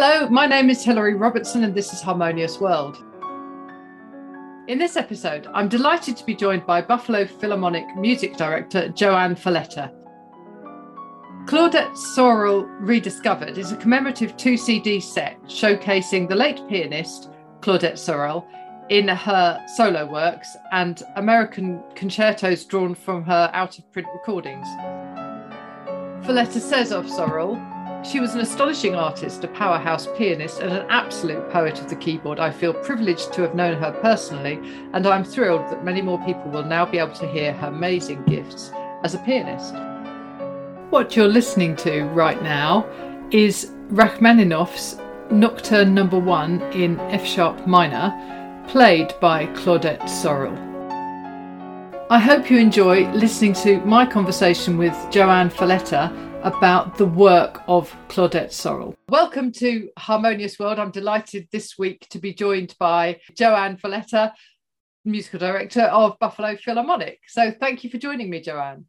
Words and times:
Hello, 0.00 0.28
my 0.28 0.46
name 0.46 0.70
is 0.70 0.84
Hilary 0.84 1.16
Robertson, 1.16 1.64
and 1.64 1.74
this 1.74 1.92
is 1.92 2.00
Harmonious 2.00 2.60
World. 2.60 3.04
In 4.68 4.78
this 4.78 4.96
episode, 4.96 5.48
I'm 5.52 5.68
delighted 5.68 6.16
to 6.16 6.24
be 6.24 6.36
joined 6.36 6.64
by 6.64 6.80
Buffalo 6.82 7.26
Philharmonic 7.26 7.96
music 7.96 8.36
director 8.36 8.90
JoAnn 8.90 9.36
Falletta. 9.36 9.90
Claudette 11.46 11.96
Sorel 11.96 12.66
Rediscovered 12.78 13.58
is 13.58 13.72
a 13.72 13.76
commemorative 13.76 14.36
two 14.36 14.56
CD 14.56 15.00
set 15.00 15.36
showcasing 15.46 16.28
the 16.28 16.36
late 16.36 16.60
pianist 16.68 17.30
Claudette 17.58 17.98
Sorel 17.98 18.46
in 18.90 19.08
her 19.08 19.60
solo 19.74 20.06
works 20.06 20.56
and 20.70 21.02
American 21.16 21.82
concertos 21.96 22.64
drawn 22.64 22.94
from 22.94 23.24
her 23.24 23.50
out 23.52 23.80
of 23.80 23.92
print 23.92 24.06
recordings. 24.14 24.68
Falletta 26.24 26.60
says 26.60 26.92
of 26.92 27.10
Sorel, 27.10 27.60
she 28.04 28.20
was 28.20 28.34
an 28.34 28.40
astonishing 28.40 28.94
artist, 28.94 29.44
a 29.44 29.48
powerhouse 29.48 30.06
pianist, 30.16 30.60
and 30.60 30.72
an 30.72 30.86
absolute 30.88 31.50
poet 31.50 31.80
of 31.80 31.88
the 31.88 31.96
keyboard. 31.96 32.38
I 32.38 32.50
feel 32.50 32.72
privileged 32.72 33.32
to 33.32 33.42
have 33.42 33.54
known 33.54 33.80
her 33.80 33.92
personally, 34.00 34.60
and 34.92 35.06
I'm 35.06 35.24
thrilled 35.24 35.68
that 35.70 35.84
many 35.84 36.00
more 36.00 36.22
people 36.24 36.50
will 36.50 36.64
now 36.64 36.86
be 36.86 36.98
able 36.98 37.14
to 37.14 37.26
hear 37.26 37.52
her 37.52 37.68
amazing 37.68 38.22
gifts 38.24 38.70
as 39.02 39.14
a 39.14 39.18
pianist. 39.18 39.74
What 40.90 41.16
you're 41.16 41.28
listening 41.28 41.76
to 41.76 42.04
right 42.04 42.42
now 42.42 42.88
is 43.30 43.72
Rachmaninoff's 43.90 44.98
Nocturne 45.30 45.92
Number 45.92 46.18
One 46.18 46.62
in 46.72 46.98
F 47.00 47.26
sharp 47.26 47.66
minor, 47.66 48.64
played 48.68 49.12
by 49.20 49.46
Claudette 49.48 50.08
Sorel. 50.08 50.56
I 52.10 52.18
hope 52.18 52.50
you 52.50 52.58
enjoy 52.58 53.10
listening 53.12 53.52
to 53.54 53.80
my 53.80 54.06
conversation 54.06 54.78
with 54.78 54.94
JoAnn 55.10 55.52
Falletta 55.52 56.27
about 56.48 56.96
the 56.96 57.04
work 57.04 57.60
of 57.68 57.94
Claudette 58.08 58.52
Sorel. 58.52 58.96
Welcome 59.10 59.52
to 59.52 59.90
Harmonious 59.98 60.58
World. 60.58 60.78
I'm 60.78 60.90
delighted 60.90 61.46
this 61.52 61.76
week 61.78 62.06
to 62.08 62.18
be 62.18 62.32
joined 62.32 62.74
by 62.78 63.20
JoAnn 63.34 63.78
Falletta, 63.78 64.32
musical 65.04 65.40
director 65.40 65.82
of 65.82 66.18
Buffalo 66.18 66.56
Philharmonic. 66.56 67.18
So 67.28 67.50
thank 67.50 67.84
you 67.84 67.90
for 67.90 67.98
joining 67.98 68.30
me, 68.30 68.42
JoAnn. 68.42 68.84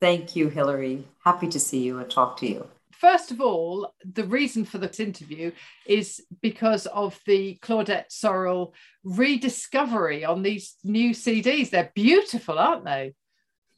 Thank 0.00 0.34
you, 0.34 0.48
Hilary. 0.48 1.06
Happy 1.22 1.48
to 1.48 1.60
see 1.60 1.80
you 1.80 1.98
and 1.98 2.10
talk 2.10 2.38
to 2.38 2.48
you. 2.48 2.66
First 2.92 3.30
of 3.30 3.42
all, 3.42 3.92
the 4.14 4.24
reason 4.24 4.64
for 4.64 4.78
this 4.78 4.98
interview 4.98 5.52
is 5.86 6.24
because 6.40 6.86
of 6.86 7.20
the 7.26 7.58
Claudette 7.60 8.06
Sorel 8.08 8.72
rediscovery 9.04 10.24
on 10.24 10.42
these 10.42 10.76
new 10.82 11.10
CDs. 11.10 11.68
They're 11.68 11.92
beautiful, 11.94 12.58
aren't 12.58 12.86
they? 12.86 13.12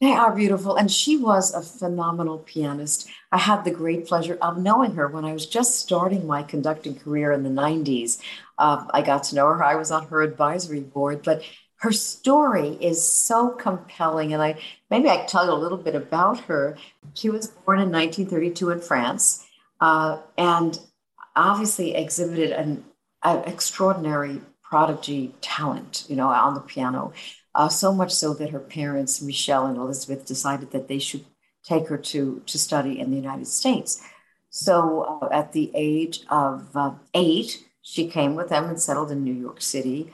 They 0.01 0.13
are 0.13 0.35
beautiful. 0.35 0.77
And 0.77 0.91
she 0.91 1.17
was 1.17 1.53
a 1.53 1.61
phenomenal 1.61 2.39
pianist. 2.39 3.09
I 3.33 3.39
had 3.39 3.65
the 3.65 3.73
great 3.73 4.07
pleasure 4.07 4.39
of 4.41 4.59
knowing 4.59 4.95
her 4.95 5.09
when 5.09 5.25
I 5.25 5.33
was 5.33 5.47
just 5.47 5.81
starting 5.81 6.27
my 6.27 6.45
conducting 6.45 6.97
career 6.97 7.33
in 7.33 7.43
the 7.43 7.51
90s. 7.51 8.19
Uh, 8.59 8.87
I 8.91 9.03
got 9.03 9.25
to 9.25 9.35
know 9.35 9.47
her. 9.47 9.63
I 9.63 9.75
was 9.75 9.91
on 9.91 10.07
her 10.07 10.23
advisory 10.23 10.81
board, 10.81 11.23
but 11.25 11.43
her 11.81 11.93
story 11.93 12.71
is 12.81 13.05
so 13.05 13.51
compelling. 13.51 14.33
And 14.33 14.43
I 14.43 14.59
maybe 14.89 15.09
I 15.09 15.25
tell 15.27 15.47
you 15.47 15.53
a 15.53 15.55
little 15.55 15.79
bit 15.79 15.97
about 15.97 16.41
her. 16.43 16.77
She 17.15 17.31
was 17.31 17.49
born 17.49 17.81
in 17.81 17.91
1932 17.91 18.71
in 18.71 18.81
France 18.81 19.47
uh, 19.81 20.21
and 20.37 20.79
obviously 21.35 21.95
exhibited 21.95 22.53
an, 22.53 22.85
an 23.23 23.45
extraordinary 23.45 24.41
prodigy 24.63 25.35
talent, 25.41 26.05
you 26.09 26.17
know, 26.17 26.29
on 26.29 26.55
the 26.55 26.61
piano 26.61 27.13
uh, 27.59 27.69
so 27.69 27.93
much 27.93 28.15
so 28.15 28.33
that 28.35 28.51
her 28.51 28.61
parents, 28.61 29.21
Michelle 29.21 29.67
and 29.67 29.77
Elizabeth, 29.77 30.25
decided 30.25 30.71
that 30.71 30.87
they 30.87 31.01
should 31.01 31.25
take 31.65 31.89
her 31.89 31.99
to, 31.99 32.41
to 32.47 32.57
study 32.57 33.01
in 33.01 33.11
the 33.11 33.17
United 33.17 33.49
States. 33.49 34.01
So 34.49 35.21
uh, 35.23 35.29
at 35.33 35.53
the 35.53 35.73
age 35.75 36.21
of 36.31 36.69
uh, 36.77 36.93
eight, 37.15 37.65
she 37.83 38.09
came 38.09 38.37
with 38.37 38.49
them 38.49 38.67
and 38.67 38.81
settled 38.81 39.11
in 39.11 39.25
New 39.25 39.35
York 39.35 39.61
City 39.61 40.13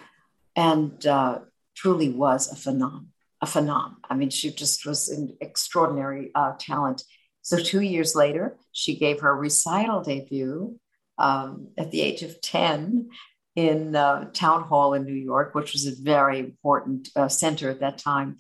and 0.57 1.07
uh, 1.07 1.41
truly 1.75 2.09
was 2.09 2.51
a 2.51 2.55
phenom, 2.55 3.09
a 3.43 3.47
phenom. 3.47 3.97
I 4.09 4.15
mean, 4.15 4.31
she 4.31 4.51
just 4.51 4.87
was 4.87 5.11
an 5.11 5.37
extraordinary 5.43 6.31
uh, 6.35 6.55
talent. 6.59 7.03
So 7.43 7.59
two 7.59 7.83
years 7.83 8.15
later, 8.15 8.57
she 8.73 8.97
gave 8.97 9.21
her 9.21 9.37
recital 9.37 10.03
debut 10.03 10.81
um, 11.19 11.69
at 11.77 11.91
the 11.91 12.01
age 12.01 12.23
of 12.23 12.41
10 12.41 13.11
in 13.57 13.95
uh, 13.95 14.31
Town 14.33 14.65
Hall 14.65 14.95
in 14.95 15.05
New 15.05 15.15
York, 15.15 15.55
which 15.55 15.73
was 15.73 15.87
a 15.87 16.03
very 16.03 16.39
important 16.39 17.09
uh, 17.15 17.29
center 17.29 17.71
at 17.71 17.81
that 17.81 17.99
time. 17.99 18.39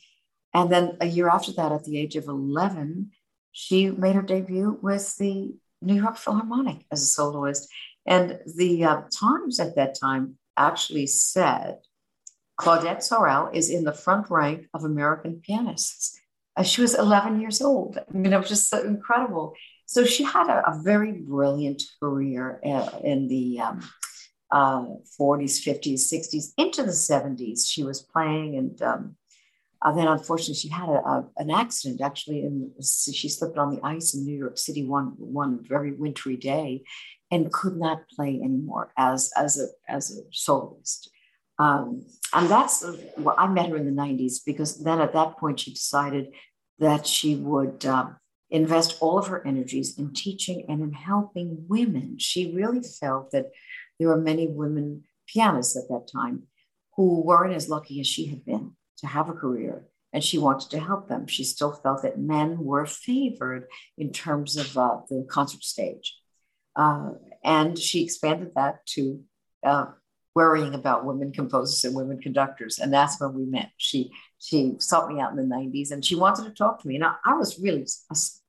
And 0.53 0.71
then 0.71 0.97
a 1.01 1.07
year 1.07 1.29
after 1.29 1.53
that, 1.53 1.73
at 1.73 1.85
the 1.85 1.99
age 1.99 2.17
of 2.17 2.27
11, 2.27 3.11
she 3.53 3.91
made 3.91 4.17
her 4.17 4.23
debut 4.23 4.79
with 4.83 5.17
the 5.17 5.55
New 5.81 5.95
York 5.95 6.17
Philharmonic 6.17 6.85
as 6.91 7.03
a 7.03 7.07
soloist. 7.07 7.69
And 8.07 8.41
the 8.57 8.85
uh, 8.85 9.03
Times 9.17 9.61
at 9.61 9.77
that 9.77 9.99
time 9.99 10.37
actually 10.57 11.07
said 11.07 11.79
Claudette 12.61 13.03
Sorel 13.03 13.51
is 13.53 13.71
in 13.71 13.85
the 13.85 13.93
front 13.93 14.31
rank 14.31 14.67
of 14.75 14.85
American 14.85 15.41
pianists. 15.41 16.19
Uh, 16.57 16.63
she 16.63 16.81
was 16.81 16.95
11 16.95 17.41
years 17.41 17.61
old. 17.61 17.99
I 17.99 18.17
mean, 18.17 18.33
it 18.33 18.39
was 18.39 18.49
just 18.49 18.69
so 18.69 18.83
incredible. 18.83 19.55
So 19.87 20.05
she 20.05 20.23
had 20.23 20.49
a, 20.49 20.71
a 20.71 20.81
very 20.83 21.13
brilliant 21.13 21.83
career 22.01 22.61
uh, 22.65 22.91
in 23.03 23.29
the 23.29 23.61
um, 23.61 23.83
uh, 24.55 24.87
40s, 25.21 25.61
50s, 25.67 26.13
60s, 26.13 26.53
into 26.57 26.85
the 26.85 26.93
70s. 26.93 27.69
She 27.69 27.83
was 27.83 28.01
playing, 28.01 28.57
and 28.57 28.81
um, 28.83 29.17
uh, 29.83 29.93
then 29.93 30.07
unfortunately, 30.07 30.55
she 30.55 30.69
had 30.69 30.89
a, 30.89 30.93
a, 30.93 31.29
an 31.39 31.51
accident. 31.51 32.01
Actually, 32.01 32.43
and 32.43 32.71
she 32.87 33.29
slipped 33.29 33.59
on 33.59 33.75
the 33.75 33.81
ice 33.83 34.15
in 34.15 34.25
New 34.25 34.39
York 34.39 34.57
City 34.57 34.87
one 34.87 35.15
one 35.19 35.59
very 35.69 35.91
wintry 35.91 36.37
day, 36.37 36.85
and 37.33 37.53
could 37.53 37.77
not 37.77 38.09
play 38.09 38.41
anymore 38.43 38.93
as 38.97 39.33
as 39.37 39.59
a 39.59 39.67
as 39.93 40.17
a 40.17 40.23
soloist. 40.31 41.11
Um, 41.59 42.07
and 42.33 42.49
that's 42.49 42.85
well, 43.19 43.35
I 43.37 43.49
met 43.49 43.71
her 43.71 43.77
in 43.77 43.87
the 43.87 44.03
90s 44.03 44.45
because 44.47 44.83
then 44.83 45.01
at 45.01 45.13
that 45.13 45.37
point 45.37 45.61
she 45.61 45.73
decided 45.73 46.33
that 46.79 47.07
she 47.07 47.37
would 47.37 47.85
um, 47.87 48.17
invest 48.51 48.99
all 49.01 49.19
of 49.19 49.29
her 49.29 49.45
energies 49.47 49.99
in 49.99 50.13
teaching 50.13 50.65
and 50.69 50.81
in 50.81 50.93
helping 50.93 51.65
women. 51.69 52.19
She 52.19 52.53
really 52.55 52.83
felt 52.83 53.31
that 53.33 53.51
there 53.99 54.09
were 54.09 54.21
many 54.21 54.47
women 54.47 55.05
pianists 55.27 55.77
at 55.77 55.89
that 55.89 56.09
time 56.13 56.45
who 56.97 57.23
weren't 57.23 57.55
as 57.55 57.69
lucky 57.69 58.01
as 58.01 58.07
she 58.07 58.27
had 58.27 58.45
been 58.45 58.73
to 58.99 59.07
have 59.07 59.29
a 59.29 59.33
career. 59.33 59.87
And 60.13 60.23
she 60.23 60.39
wanted 60.39 60.71
to 60.71 60.79
help 60.79 61.09
them. 61.09 61.27
She 61.27 61.43
still 61.43 61.73
felt 61.73 62.03
that 62.03 62.21
men 62.21 62.59
were 62.59 62.87
favored 62.87 63.67
in 63.99 64.13
terms 64.13 64.57
of 64.57 64.79
uh, 64.79 64.99
the 65.09 65.27
concert 65.29 65.65
stage. 65.65 66.17
Uh, 66.77 67.11
and 67.43 67.77
she 67.77 68.05
expanded 68.05 68.53
that 68.55 68.87
to 68.87 69.25
uh, 69.65 69.87
worrying 70.35 70.75
about 70.75 71.05
women 71.05 71.33
composers 71.33 71.85
and 71.85 71.97
women 71.97 72.21
conductors. 72.21 72.79
And 72.79 72.93
that's 72.93 73.21
when 73.21 73.35
we 73.35 73.45
met. 73.45 73.71
She 73.77 74.13
she 74.39 74.75
sought 74.79 75.09
me 75.09 75.21
out 75.21 75.31
in 75.31 75.37
the 75.37 75.55
90s 75.55 75.91
and 75.91 76.05
she 76.05 76.17
wanted 76.17 76.45
to 76.45 76.51
talk 76.51 76.81
to 76.83 76.89
me. 76.89 76.97
And 76.97 77.05
I, 77.05 77.15
I 77.25 77.35
was 77.35 77.59
really 77.59 77.87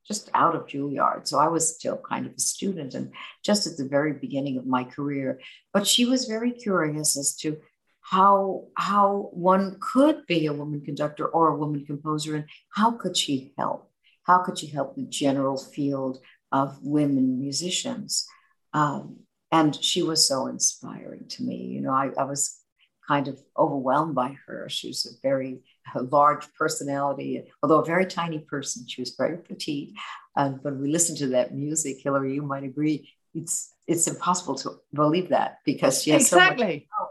just 0.07 0.29
out 0.33 0.55
of 0.55 0.67
Juilliard. 0.67 1.27
So 1.27 1.39
I 1.39 1.47
was 1.47 1.75
still 1.75 1.97
kind 1.97 2.25
of 2.25 2.33
a 2.33 2.39
student 2.39 2.93
and 2.93 3.11
just 3.43 3.65
at 3.67 3.77
the 3.77 3.87
very 3.87 4.13
beginning 4.13 4.57
of 4.57 4.65
my 4.65 4.83
career. 4.83 5.39
But 5.73 5.87
she 5.87 6.05
was 6.05 6.25
very 6.25 6.51
curious 6.51 7.17
as 7.17 7.35
to 7.37 7.57
how 8.01 8.67
how 8.77 9.29
one 9.33 9.77
could 9.79 10.27
be 10.27 10.45
a 10.45 10.53
woman 10.53 10.81
conductor 10.81 11.25
or 11.25 11.49
a 11.49 11.57
woman 11.57 11.85
composer 11.85 12.35
and 12.35 12.45
how 12.69 12.91
could 12.91 13.17
she 13.17 13.53
help? 13.57 13.89
How 14.23 14.39
could 14.43 14.59
she 14.59 14.67
help 14.67 14.95
the 14.95 15.05
general 15.05 15.57
field 15.57 16.19
of 16.51 16.77
women 16.83 17.39
musicians? 17.39 18.27
Um, 18.73 19.21
and 19.51 19.75
she 19.75 20.03
was 20.03 20.27
so 20.27 20.47
inspiring 20.47 21.27
to 21.29 21.43
me. 21.43 21.55
You 21.55 21.81
know, 21.81 21.91
I, 21.91 22.11
I 22.17 22.25
was 22.25 22.59
kind 23.07 23.27
of 23.27 23.39
overwhelmed 23.57 24.15
by 24.15 24.35
her. 24.45 24.67
She 24.69 24.87
was 24.87 25.05
a 25.05 25.27
very 25.27 25.61
large 25.95 26.45
personality, 26.53 27.43
although 27.61 27.79
a 27.79 27.85
very 27.85 28.05
tiny 28.05 28.39
person. 28.39 28.87
She 28.87 29.01
was 29.01 29.15
very 29.17 29.37
petite. 29.37 29.93
And 30.35 30.59
when 30.63 30.81
we 30.81 30.89
listen 30.89 31.15
to 31.17 31.27
that 31.27 31.53
music, 31.53 31.97
Hilary, 32.01 32.35
you 32.35 32.41
might 32.41 32.63
agree, 32.63 33.09
it's 33.33 33.73
it's 33.87 34.07
impossible 34.07 34.55
to 34.55 34.79
believe 34.93 35.29
that 35.29 35.59
because 35.65 36.01
she 36.01 36.11
has 36.11 36.23
exactly. 36.23 36.87
so 36.89 37.05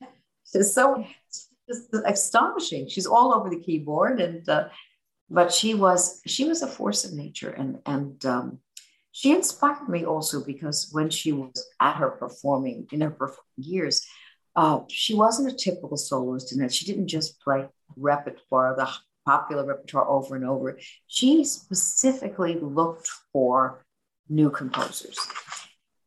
much. 0.00 0.10
She's 0.52 0.74
so 0.74 1.06
just 1.68 1.94
astonishing. 2.06 2.88
She's 2.88 3.06
all 3.06 3.34
over 3.34 3.50
the 3.50 3.60
keyboard, 3.60 4.20
and 4.20 4.48
uh, 4.48 4.68
but 5.28 5.52
she 5.52 5.74
was 5.74 6.20
she 6.26 6.44
was 6.46 6.62
a 6.62 6.66
force 6.66 7.04
of 7.04 7.12
nature, 7.12 7.50
and 7.50 7.78
and 7.86 8.24
um, 8.24 8.58
she 9.12 9.32
inspired 9.32 9.88
me 9.88 10.04
also 10.04 10.44
because 10.44 10.88
when 10.92 11.10
she 11.10 11.32
was 11.32 11.66
at 11.80 11.96
her 11.96 12.10
performing 12.10 12.86
in 12.92 13.00
her 13.00 13.10
performing 13.10 13.42
years, 13.56 14.06
uh, 14.56 14.80
she 14.88 15.14
wasn't 15.14 15.52
a 15.52 15.56
typical 15.56 15.96
soloist 15.96 16.52
in 16.52 16.60
that 16.60 16.72
she 16.72 16.84
didn't 16.84 17.08
just 17.08 17.40
play 17.40 17.66
repertoire, 17.96 18.74
the 18.76 18.88
popular 19.24 19.64
repertoire 19.64 20.08
over 20.08 20.36
and 20.36 20.44
over. 20.44 20.78
She 21.06 21.44
specifically 21.44 22.58
looked 22.60 23.08
for 23.32 23.84
new 24.28 24.50
composers. 24.50 25.18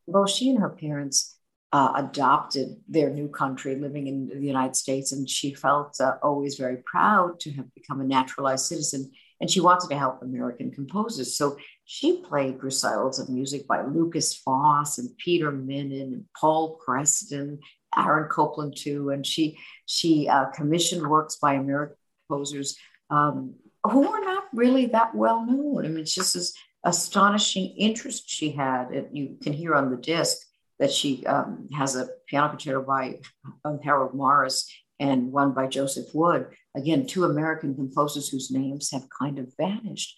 Both 0.06 0.30
she 0.30 0.50
and 0.50 0.60
her 0.60 0.70
parents 0.70 1.38
uh, 1.72 1.92
adopted 1.96 2.76
their 2.88 3.10
new 3.10 3.28
country, 3.28 3.76
living 3.76 4.06
in 4.06 4.28
the 4.28 4.46
United 4.46 4.74
States, 4.74 5.12
and 5.12 5.28
she 5.28 5.52
felt 5.52 6.00
uh, 6.00 6.14
always 6.22 6.56
very 6.56 6.78
proud 6.86 7.38
to 7.40 7.52
have 7.52 7.72
become 7.74 8.00
a 8.00 8.04
naturalized 8.04 8.66
citizen. 8.66 9.10
and 9.40 9.50
she 9.50 9.60
wanted 9.60 9.88
to 9.88 9.96
help 9.96 10.22
American 10.22 10.70
composers. 10.70 11.36
So 11.36 11.58
she 11.84 12.22
played 12.22 12.62
recitals 12.62 13.18
of 13.18 13.28
music 13.28 13.68
by 13.68 13.82
Lukas 13.82 14.34
Foss 14.34 14.98
and 14.98 15.16
Peter 15.18 15.52
Mennin 15.52 16.12
and 16.14 16.24
Paul 16.36 16.76
Creston, 16.76 17.60
Aaron 17.98 18.28
Copland 18.30 18.76
too, 18.76 19.10
and 19.10 19.26
she 19.26 19.58
she 19.86 20.28
uh, 20.28 20.46
commissioned 20.46 21.06
works 21.06 21.36
by 21.36 21.54
American 21.54 21.96
composers 22.28 22.76
um, 23.10 23.54
who 23.84 24.00
were 24.00 24.20
not 24.20 24.44
really 24.52 24.86
that 24.86 25.14
well 25.14 25.44
known. 25.44 25.84
I 25.84 25.88
mean, 25.88 26.00
it's 26.00 26.14
just 26.14 26.34
this 26.34 26.54
astonishing 26.84 27.74
interest 27.76 28.28
she 28.28 28.50
had. 28.50 28.92
It, 28.92 29.10
you 29.12 29.36
can 29.42 29.52
hear 29.52 29.74
on 29.74 29.90
the 29.90 29.96
disc 29.96 30.38
that 30.78 30.92
she 30.92 31.26
um, 31.26 31.68
has 31.76 31.96
a 31.96 32.08
piano 32.26 32.48
concerto 32.48 32.82
by 32.82 33.18
um, 33.64 33.80
Harold 33.82 34.14
Morris 34.14 34.70
and 35.00 35.32
one 35.32 35.52
by 35.52 35.66
Joseph 35.66 36.14
Wood. 36.14 36.48
Again, 36.76 37.06
two 37.06 37.24
American 37.24 37.74
composers 37.74 38.28
whose 38.28 38.50
names 38.50 38.90
have 38.92 39.08
kind 39.16 39.38
of 39.38 39.52
vanished. 39.56 40.16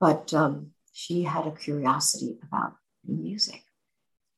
But 0.00 0.32
um, 0.32 0.70
she 0.92 1.22
had 1.22 1.46
a 1.46 1.52
curiosity 1.52 2.38
about 2.42 2.74
music. 3.06 3.62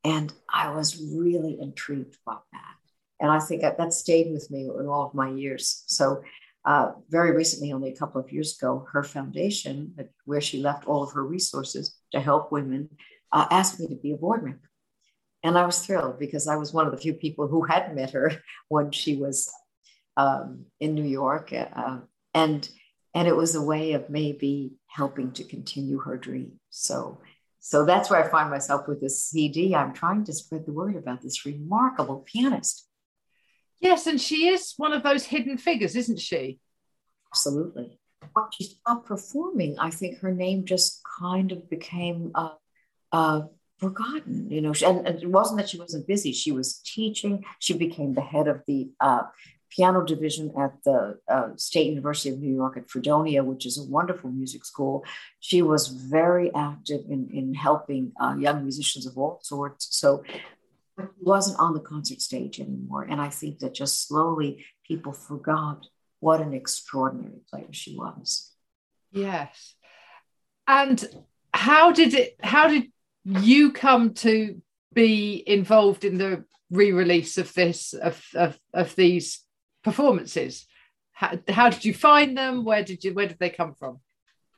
And 0.05 0.33
I 0.49 0.71
was 0.71 1.01
really 1.01 1.59
intrigued 1.61 2.17
by 2.25 2.37
that. 2.53 2.75
And 3.21 3.31
I 3.31 3.39
think 3.39 3.61
that, 3.63 3.79
that 3.79 3.93
stayed 3.93 4.33
with 4.33 4.51
me 4.51 4.63
in 4.63 4.87
all 4.87 5.07
of 5.07 5.15
my 5.15 5.31
years. 5.31 5.85
So, 5.87 6.23
uh, 6.65 6.93
very 7.09 7.35
recently, 7.35 7.73
only 7.73 7.91
a 7.91 7.97
couple 7.97 8.21
of 8.21 8.31
years 8.31 8.57
ago, 8.57 8.87
her 8.93 9.03
foundation, 9.03 9.95
where 10.27 10.41
she 10.41 10.61
left 10.61 10.87
all 10.87 11.03
of 11.03 11.13
her 11.13 11.25
resources 11.25 11.97
to 12.13 12.21
help 12.21 12.53
women, 12.53 12.89
uh, 13.33 13.47
asked 13.51 13.81
me 13.81 13.87
to 13.89 13.95
be 13.95 14.13
a 14.13 14.17
board 14.17 14.45
member. 14.45 14.71
And 15.43 15.57
I 15.57 15.65
was 15.65 15.79
thrilled 15.79 16.19
because 16.19 16.47
I 16.49 16.57
was 16.57 16.73
one 16.73 16.87
of 16.87 16.93
the 16.93 16.99
few 16.99 17.15
people 17.15 17.49
who 17.49 17.63
had 17.63 17.95
met 17.95 18.11
her 18.11 18.33
when 18.69 18.91
she 18.91 19.17
was 19.17 19.51
um, 20.17 20.67
in 20.81 20.95
New 20.95 21.05
York. 21.05 21.53
Uh, 21.53 22.01
and, 22.35 22.69
and 23.15 23.27
it 23.27 23.35
was 23.35 23.55
a 23.55 23.63
way 23.63 23.93
of 23.93 24.11
maybe 24.11 24.73
helping 24.87 25.33
to 25.33 25.45
continue 25.45 25.99
her 26.01 26.19
dream. 26.19 26.61
So, 26.69 27.21
so 27.59 27.85
that's 27.85 28.11
where 28.11 28.23
I 28.23 28.29
find 28.29 28.51
myself 28.51 28.87
with 28.87 29.01
this 29.01 29.25
CD. 29.25 29.75
I'm 29.75 29.95
trying 29.95 30.25
to 30.25 30.33
spread 30.33 30.67
the 30.67 30.73
word 30.73 30.97
about 30.97 31.23
this 31.23 31.47
remarkable 31.47 32.25
pianist. 32.27 32.87
Yes, 33.81 34.07
and 34.07 34.21
she 34.21 34.49
is 34.49 34.75
one 34.77 34.93
of 34.93 35.03
those 35.03 35.25
hidden 35.25 35.57
figures, 35.57 35.97
isn't 35.97 36.21
she? 36.21 36.59
Absolutely. 37.33 37.99
When 38.33 38.45
she 38.53 38.65
stopped 38.65 39.07
performing, 39.07 39.79
I 39.79 39.91
think 39.91 40.19
her 40.19 40.33
name 40.33 40.67
just 40.67 41.01
kind 41.19 41.51
of 41.51 41.69
became 41.71 42.31
uh, 42.35 42.51
uh, 43.11 43.43
forgotten, 43.79 44.51
you 44.51 44.61
know. 44.61 44.75
And, 44.87 45.07
and, 45.07 45.23
it 45.23 45.31
wasn't 45.31 45.59
that 45.59 45.71
she 45.71 45.79
wasn't 45.79 46.07
busy; 46.07 46.33
she 46.33 46.53
was 46.53 46.81
teaching. 46.85 47.45
She 47.59 47.73
became 47.73 48.15
the 48.15 48.21
head 48.21 48.47
of 48.47 48.63
the 48.67 48.91
uh, 49.01 49.23
piano 49.71 50.05
division 50.05 50.53
at 50.59 50.75
the 50.85 51.19
uh, 51.29 51.49
State 51.57 51.87
University 51.87 52.29
of 52.31 52.39
New 52.39 52.55
York 52.55 52.77
at 52.77 52.91
Fredonia, 52.91 53.43
which 53.43 53.65
is 53.65 53.79
a 53.79 53.85
wonderful 53.85 54.31
music 54.31 54.67
school. 54.67 55.05
She 55.41 55.63
was 55.63 55.89
very 55.89 56.55
active 56.55 57.01
in 57.09 57.31
in 57.33 57.55
helping 57.55 58.13
uh, 58.21 58.37
young 58.39 58.63
musicians 58.63 59.07
of 59.07 59.17
all 59.17 59.41
sorts. 59.43 59.89
So. 59.97 60.23
But 60.97 61.11
wasn't 61.21 61.61
on 61.61 61.75
the 61.75 61.81
concert 61.81 62.21
stage 62.21 62.61
anymore. 62.61 63.03
And 63.03 63.21
I 63.21 63.29
think 63.29 63.61
that 63.61 63.75
just 63.75 64.07
slowly 64.07 64.65
people 64.87 65.13
forgot 65.13 65.87
what 66.19 66.41
an 66.41 66.53
extraordinary 66.53 67.41
player 67.49 67.73
she 67.73 67.97
was. 67.97 68.53
Yes. 69.13 69.75
And 70.67 71.03
how 71.53 71.93
did 71.93 72.15
it 72.15 72.37
how 72.43 72.69
did 72.69 72.91
you 73.25 73.73
come 73.73 74.15
to 74.15 74.61
be 74.93 75.43
involved 75.47 76.05
in 76.05 76.19
the 76.19 76.45
re-release 76.71 77.39
of 77.39 77.53
this 77.55 77.93
of 77.93 78.23
of, 78.35 78.59
of 78.73 78.95
these 78.97 79.45
performances 79.83 80.67
how, 81.13 81.39
how 81.49 81.69
did 81.69 81.85
you 81.85 81.93
find 81.93 82.37
them 82.37 82.65
where 82.65 82.85
did 82.85 83.03
you 83.03 83.13
where 83.15 83.27
did 83.27 83.39
they 83.39 83.51
come 83.51 83.75
from 83.75 83.99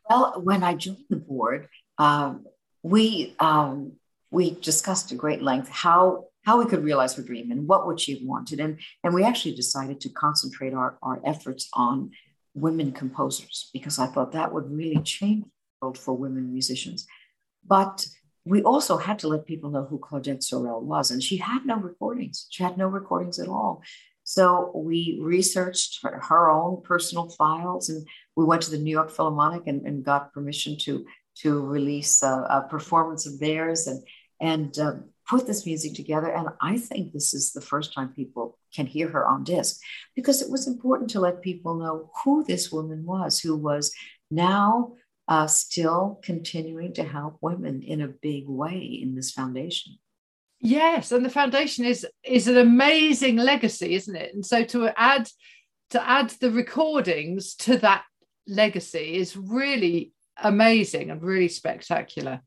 well 0.08 0.40
when 0.42 0.62
i 0.62 0.74
joined 0.74 1.04
the 1.08 1.16
board 1.16 1.68
um, 1.98 2.44
we 2.82 3.34
um, 3.38 3.92
we 4.32 4.58
discussed 4.60 5.12
at 5.12 5.18
great 5.18 5.42
length 5.42 5.68
how 5.68 6.24
how 6.44 6.58
we 6.58 6.66
could 6.66 6.82
realize 6.82 7.14
her 7.14 7.22
dream 7.22 7.52
and 7.52 7.68
what 7.68 7.86
would 7.86 8.00
she 8.00 8.14
have 8.14 8.22
wanted 8.24 8.58
and 8.58 8.80
and 9.04 9.14
we 9.14 9.22
actually 9.22 9.54
decided 9.54 10.00
to 10.00 10.08
concentrate 10.08 10.74
our, 10.74 10.98
our 11.02 11.20
efforts 11.24 11.68
on 11.74 12.10
women 12.54 12.90
composers 12.90 13.70
because 13.72 13.98
i 13.98 14.06
thought 14.06 14.32
that 14.32 14.52
would 14.52 14.70
really 14.70 15.02
change 15.02 15.44
the 15.44 15.50
world 15.86 15.98
for 15.98 16.16
women 16.16 16.52
musicians 16.52 17.06
but 17.66 18.06
we 18.44 18.62
also 18.62 18.96
had 18.96 19.20
to 19.20 19.28
let 19.28 19.46
people 19.46 19.70
know 19.70 19.84
who 19.84 20.00
Claudette 20.00 20.42
Sorel 20.42 20.80
was, 20.80 21.12
and 21.12 21.22
she 21.22 21.36
had 21.36 21.64
no 21.64 21.76
recordings. 21.76 22.48
She 22.50 22.64
had 22.64 22.76
no 22.76 22.88
recordings 22.88 23.38
at 23.38 23.46
all. 23.46 23.82
So 24.24 24.72
we 24.74 25.20
researched 25.22 26.00
her, 26.02 26.20
her 26.28 26.50
own 26.50 26.82
personal 26.82 27.28
files, 27.28 27.88
and 27.88 28.06
we 28.36 28.44
went 28.44 28.62
to 28.62 28.70
the 28.70 28.78
New 28.78 28.90
York 28.90 29.10
Philharmonic 29.10 29.66
and, 29.66 29.86
and 29.86 30.04
got 30.04 30.32
permission 30.32 30.76
to 30.78 31.04
to 31.34 31.60
release 31.64 32.22
a, 32.22 32.46
a 32.50 32.66
performance 32.68 33.26
of 33.26 33.38
theirs 33.38 33.86
and 33.86 34.02
and 34.42 34.76
uh, 34.78 34.94
put 35.26 35.46
this 35.46 35.64
music 35.64 35.94
together. 35.94 36.30
And 36.30 36.48
I 36.60 36.76
think 36.76 37.12
this 37.12 37.32
is 37.32 37.52
the 37.52 37.60
first 37.60 37.94
time 37.94 38.08
people 38.08 38.58
can 38.74 38.86
hear 38.86 39.08
her 39.08 39.26
on 39.26 39.44
disc 39.44 39.80
because 40.14 40.42
it 40.42 40.50
was 40.50 40.66
important 40.66 41.08
to 41.10 41.20
let 41.20 41.40
people 41.40 41.76
know 41.76 42.10
who 42.22 42.44
this 42.44 42.70
woman 42.70 43.06
was, 43.06 43.38
who 43.38 43.56
was 43.56 43.94
now 44.30 44.94
uh, 45.28 45.46
still 45.46 46.20
continuing 46.22 46.92
to 46.94 47.04
help 47.04 47.38
women 47.40 47.82
in 47.82 48.02
a 48.02 48.08
big 48.08 48.48
way 48.48 48.78
in 48.78 49.14
this 49.14 49.30
foundation. 49.30 49.98
Yes, 50.60 51.10
and 51.12 51.24
the 51.24 51.30
foundation 51.30 51.84
is 51.84 52.06
is 52.22 52.46
an 52.46 52.56
amazing 52.56 53.36
legacy, 53.36 53.94
isn't 53.94 54.14
it? 54.14 54.32
And 54.34 54.44
so 54.46 54.64
to 54.64 54.92
add 54.96 55.28
to 55.90 56.08
add 56.08 56.30
the 56.40 56.50
recordings 56.50 57.54
to 57.56 57.78
that 57.78 58.04
legacy 58.46 59.16
is 59.16 59.36
really 59.36 60.12
amazing 60.40 61.10
and 61.10 61.22
really 61.22 61.48
spectacular. 61.48 62.40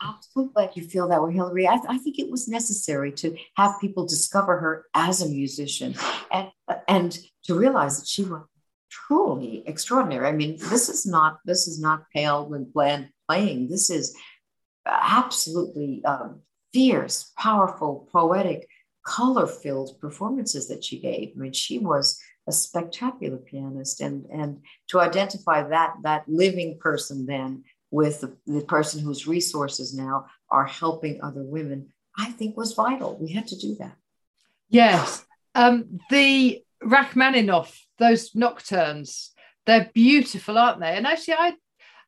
I'm 0.00 0.16
so 0.20 0.46
glad 0.46 0.70
you 0.74 0.82
feel 0.82 1.08
that 1.08 1.22
way, 1.22 1.34
Hilary. 1.34 1.68
I, 1.68 1.78
I, 1.88 1.98
think 1.98 2.18
it 2.18 2.30
was 2.30 2.48
necessary 2.48 3.12
to 3.12 3.36
have 3.56 3.80
people 3.80 4.06
discover 4.06 4.58
her 4.58 4.86
as 4.94 5.20
a 5.20 5.28
musician 5.28 5.94
and 6.32 6.48
and 6.88 7.18
to 7.44 7.54
realize 7.54 8.00
that 8.00 8.08
she 8.08 8.24
was 8.24 8.42
truly 8.90 9.62
extraordinary. 9.66 10.26
I 10.26 10.32
mean, 10.32 10.56
this 10.56 10.88
is 10.88 11.04
not 11.06 11.40
this 11.44 11.68
is 11.68 11.80
not 11.80 12.08
pale 12.14 12.52
and 12.54 12.72
bland 12.72 13.10
playing. 13.28 13.68
This 13.68 13.90
is 13.90 14.16
absolutely 14.86 16.02
um, 16.04 16.40
fierce, 16.72 17.32
powerful, 17.36 18.08
poetic, 18.10 18.68
color-filled 19.04 20.00
performances 20.00 20.68
that 20.68 20.84
she 20.84 20.98
gave. 20.98 21.32
I 21.36 21.40
mean, 21.40 21.52
she 21.52 21.78
was 21.78 22.20
a 22.48 22.52
spectacular 22.52 23.36
pianist, 23.36 24.00
and 24.00 24.24
and 24.32 24.62
to 24.88 25.00
identify 25.00 25.68
that 25.68 25.94
that 26.02 26.24
living 26.26 26.78
person 26.78 27.26
then 27.26 27.64
with 27.90 28.20
the, 28.20 28.36
the 28.46 28.62
person 28.62 29.02
whose 29.02 29.26
resources 29.26 29.94
now 29.94 30.26
are 30.50 30.66
helping 30.66 31.22
other 31.22 31.42
women, 31.42 31.92
I 32.16 32.30
think 32.32 32.56
was 32.56 32.74
vital. 32.74 33.18
We 33.20 33.32
had 33.32 33.46
to 33.48 33.58
do 33.58 33.74
that. 33.76 33.96
Yes. 34.68 35.24
Um, 35.54 35.98
the 36.10 36.62
Rachmaninoff, 36.82 37.76
those 37.98 38.34
nocturnes, 38.34 39.30
they're 39.66 39.90
beautiful, 39.92 40.56
aren't 40.56 40.80
they? 40.80 40.96
And 40.96 41.06
actually, 41.06 41.34
I 41.34 41.54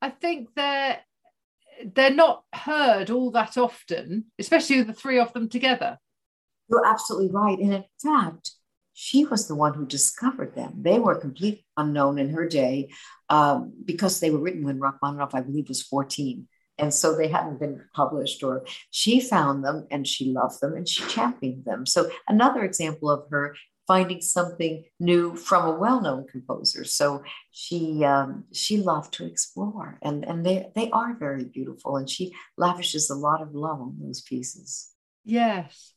I 0.01 0.11
think 0.11 0.49
they're 0.55 1.01
they're 1.85 2.11
not 2.11 2.45
heard 2.53 3.11
all 3.11 3.31
that 3.33 3.57
often, 3.57 4.27
especially 4.39 4.83
the 4.83 4.93
three 4.93 5.19
of 5.19 5.33
them 5.33 5.49
together. 5.49 5.99
You're 6.69 6.87
absolutely 6.87 7.31
right. 7.31 7.59
And 7.59 7.75
in 7.75 7.85
fact, 8.03 8.53
she 8.95 9.25
was 9.25 9.49
the 9.49 9.55
one 9.55 9.75
who 9.75 9.87
discovered 9.87 10.55
them. 10.55 10.75
They 10.83 10.99
were 10.99 11.15
completely 11.15 11.67
unknown 11.77 12.19
in 12.19 12.31
her 12.31 12.47
day 12.47 12.91
um, 13.29 13.73
because 13.85 14.21
they 14.21 14.31
were 14.31 14.39
written 14.39 14.65
when 14.65 14.81
Rachmaninoff, 14.81 15.35
I 15.35 15.41
believe, 15.41 15.69
was 15.69 15.83
14. 15.83 16.49
And 16.79 16.93
so 16.93 17.17
they 17.17 17.29
hadn't 17.29 17.61
been 17.61 17.85
published, 17.95 18.43
or 18.43 18.65
she 18.91 19.21
found 19.21 19.65
them 19.65 19.87
and 19.91 20.07
she 20.07 20.33
loved 20.33 20.61
them 20.61 20.75
and 20.75 20.89
she 20.89 21.05
championed 21.05 21.65
them. 21.65 21.87
So, 21.87 22.11
another 22.29 22.65
example 22.65 23.11
of 23.11 23.29
her 23.31 23.55
finding 23.87 24.21
something 24.21 24.85
new 25.01 25.37
from 25.37 25.67
a 25.67 25.79
well-known 25.79 26.27
composer. 26.27 26.85
So 26.85 27.23
she 27.51 28.05
um, 28.05 28.45
she 28.53 28.79
loved 28.79 29.13
to 29.15 29.27
explore, 29.27 29.99
and 30.03 30.25
and 30.25 30.45
they 30.47 30.71
they 30.75 30.91
are 30.91 31.15
very 31.15 31.45
beautiful, 31.45 31.97
and 31.97 32.09
she 32.09 32.33
lavishes 32.57 33.11
a 33.11 33.15
lot 33.15 33.43
of 33.43 33.55
love 33.55 33.81
on 33.81 33.97
those 34.01 34.23
pieces. 34.23 34.91
Yes. 35.25 35.93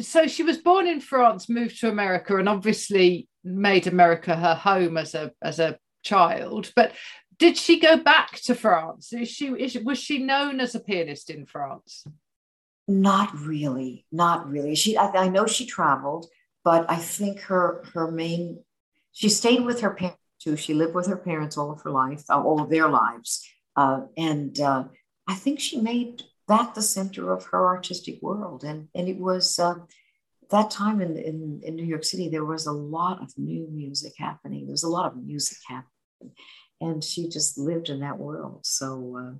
So 0.00 0.26
she 0.26 0.42
was 0.42 0.58
born 0.58 0.86
in 0.86 1.00
France, 1.00 1.48
moved 1.48 1.80
to 1.80 1.88
America, 1.88 2.36
and 2.36 2.48
obviously 2.48 3.28
made 3.44 3.86
America 3.86 4.34
her 4.36 4.54
home 4.54 4.96
as 4.96 5.14
a 5.14 5.32
as 5.42 5.58
a 5.58 5.78
child. 6.02 6.72
But 6.74 6.92
did 7.38 7.56
she 7.56 7.80
go 7.80 7.96
back 7.96 8.40
to 8.42 8.54
France? 8.54 9.12
Is 9.12 9.28
she 9.28 9.48
is, 9.48 9.76
was 9.78 9.98
she 9.98 10.18
known 10.18 10.60
as 10.60 10.74
a 10.74 10.80
pianist 10.80 11.30
in 11.30 11.46
France? 11.46 12.04
Not 12.88 13.36
really, 13.36 14.06
not 14.12 14.48
really. 14.48 14.74
She 14.74 14.96
I, 14.96 15.10
I 15.10 15.28
know 15.28 15.46
she 15.46 15.66
traveled 15.66 16.26
but 16.66 16.84
I 16.90 16.96
think 16.96 17.42
her 17.42 17.84
her 17.94 18.10
main 18.10 18.58
she 19.12 19.28
stayed 19.28 19.64
with 19.64 19.80
her 19.82 19.94
parents 19.94 20.20
too. 20.40 20.56
She 20.56 20.74
lived 20.74 20.96
with 20.96 21.06
her 21.06 21.16
parents 21.16 21.56
all 21.56 21.70
of 21.70 21.80
her 21.82 21.92
life, 21.92 22.24
all 22.28 22.60
of 22.60 22.70
their 22.70 22.88
lives, 22.88 23.48
uh, 23.76 24.00
and 24.16 24.58
uh, 24.58 24.84
I 25.28 25.34
think 25.34 25.60
she 25.60 25.80
made 25.80 26.24
that 26.48 26.74
the 26.74 26.82
center 26.82 27.32
of 27.32 27.46
her 27.46 27.66
artistic 27.66 28.20
world. 28.22 28.64
And 28.64 28.88
and 28.94 29.08
it 29.08 29.18
was 29.18 29.58
uh, 29.58 29.76
that 30.50 30.70
time 30.70 31.00
in, 31.00 31.16
in 31.16 31.60
in 31.64 31.76
New 31.76 31.84
York 31.84 32.04
City 32.04 32.28
there 32.28 32.44
was 32.44 32.66
a 32.66 32.72
lot 32.72 33.22
of 33.22 33.32
new 33.36 33.68
music 33.70 34.12
happening. 34.18 34.66
There 34.66 34.72
was 34.72 34.84
a 34.84 34.88
lot 34.88 35.06
of 35.06 35.16
music 35.16 35.58
happening, 35.66 36.34
and 36.80 37.02
she 37.02 37.28
just 37.28 37.58
lived 37.58 37.88
in 37.88 38.00
that 38.00 38.18
world. 38.18 38.60
So 38.64 39.16
uh, 39.18 39.34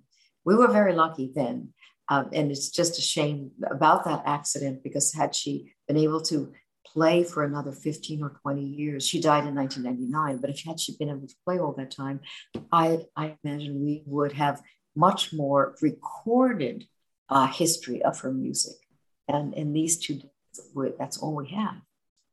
we 0.45 0.55
were 0.55 0.69
very 0.69 0.95
lucky 0.95 1.33
then. 1.35 1.73
Um, 2.09 2.29
and 2.33 2.53
it's 2.53 2.71
just 2.71 2.99
a 2.99 3.03
shame 3.03 3.51
about 3.69 4.05
that 4.05 4.23
accident 4.27 4.85
because 4.85 5.13
had 5.13 5.35
she 5.35 5.73
been 5.89 5.97
able 5.97 6.21
to 6.23 6.53
play 6.87 7.25
for 7.25 7.43
another 7.43 7.73
15 7.73 8.23
or 8.23 8.39
20 8.43 8.63
years, 8.63 9.07
she 9.07 9.21
died 9.21 9.45
in 9.45 9.57
1999, 9.57 10.39
but 10.39 10.51
if 10.51 10.63
had 10.63 10.79
she 10.79 10.97
been 10.99 11.11
able 11.11 11.27
to 11.27 11.35
play 11.45 11.59
all 11.59 11.73
that 11.73 11.91
time, 11.91 12.21
I, 12.71 13.01
I 13.17 13.37
imagine 13.43 13.85
we 13.85 14.05
would 14.07 14.33
have 14.33 14.63
much 14.95 15.33
more 15.33 15.75
recorded 15.83 16.87
uh, 17.28 17.47
history 17.47 18.02
of 18.02 18.21
her 18.21 18.33
music. 18.33 18.76
And 19.28 19.54
in 19.54 19.73
these 19.73 19.99
two 19.99 20.14
days, 20.14 20.95
that's 20.99 21.18
all 21.18 21.35
we 21.35 21.49
have. 21.49 21.76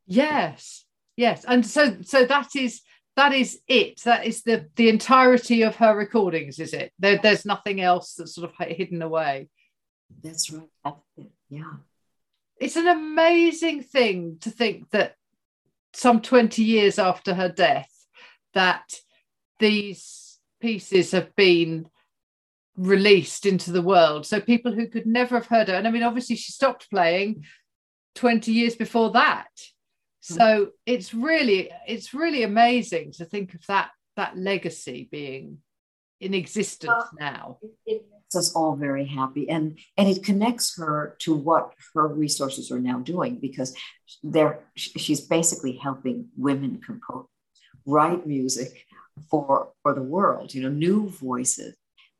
Yes, 0.06 0.86
yes. 1.18 1.44
And 1.46 1.66
so, 1.66 1.98
so 2.02 2.26
that 2.26 2.56
is 2.56 2.82
that 3.16 3.34
is 3.34 3.60
it 3.68 4.02
that 4.04 4.26
is 4.26 4.44
the 4.44 4.68
the 4.76 4.90
entirety 4.90 5.62
of 5.64 5.76
her 5.76 5.96
recordings 5.96 6.60
is 6.60 6.74
it 6.74 6.92
there, 7.00 7.20
there's 7.22 7.46
nothing 7.46 7.82
else 7.82 8.16
that's 8.16 8.36
sort 8.36 8.50
of 8.50 8.68
hidden 8.68 9.02
away 9.02 9.50
that's 10.24 10.52
right 10.52 10.68
that's 10.84 10.98
it. 11.18 11.32
yeah 11.50 11.74
it's 12.60 12.76
an 12.76 12.88
amazing 12.88 13.84
thing 13.84 14.38
to 14.42 14.50
think 14.50 14.90
that 14.92 15.16
some 15.94 16.22
20 16.22 16.64
years 16.64 16.98
after 16.98 17.34
her 17.34 17.50
death 17.50 17.90
that 18.54 18.96
these 19.60 20.40
pieces 20.60 21.12
have 21.12 21.36
been 21.36 21.88
released 22.78 23.46
into 23.46 23.72
the 23.72 23.82
world. 23.82 24.26
So 24.26 24.40
people 24.40 24.74
who 24.74 24.88
could 24.88 25.06
never 25.06 25.36
have 25.36 25.48
heard 25.48 25.68
her 25.68 25.76
and 25.76 25.88
i 25.88 25.92
mean 25.92 26.04
obviously 26.04 26.36
she 26.36 26.52
stopped 26.52 26.90
playing 26.90 27.46
20 28.16 28.52
years 28.52 28.76
before 28.76 29.12
that. 29.12 29.50
Hmm. 30.28 30.34
so 30.36 30.70
it's 30.86 31.14
really 31.14 31.70
it's 31.88 32.14
really 32.14 32.44
amazing 32.44 33.12
to 33.14 33.26
think 33.26 33.54
of 33.54 33.66
that 33.68 33.92
that 34.16 34.38
legacy 34.38 35.10
being 35.12 35.58
in 36.22 36.34
existence 36.34 36.88
well, 36.88 37.10
now. 37.20 37.58
it 37.86 38.06
makes 38.10 38.36
us 38.36 38.56
all 38.56 38.76
very 38.76 39.06
happy 39.06 39.50
and 39.50 39.78
and 39.98 40.08
it 40.08 40.24
connects 40.24 40.78
her 40.78 41.16
to 41.20 41.36
what 41.36 41.74
her 41.94 42.08
resources 42.08 42.72
are 42.72 42.80
now 42.80 43.00
doing 43.00 43.40
because 43.40 43.76
they're 44.24 44.60
she's 44.76 45.22
basically 45.22 45.74
helping 45.74 46.30
women 46.38 46.80
compose 46.80 47.26
write 47.86 48.26
music 48.26 48.86
for 49.30 49.74
for 49.82 49.94
the 49.94 50.02
world 50.02 50.54
you 50.54 50.62
know 50.62 50.70
new 50.70 51.10
voices 51.10 51.76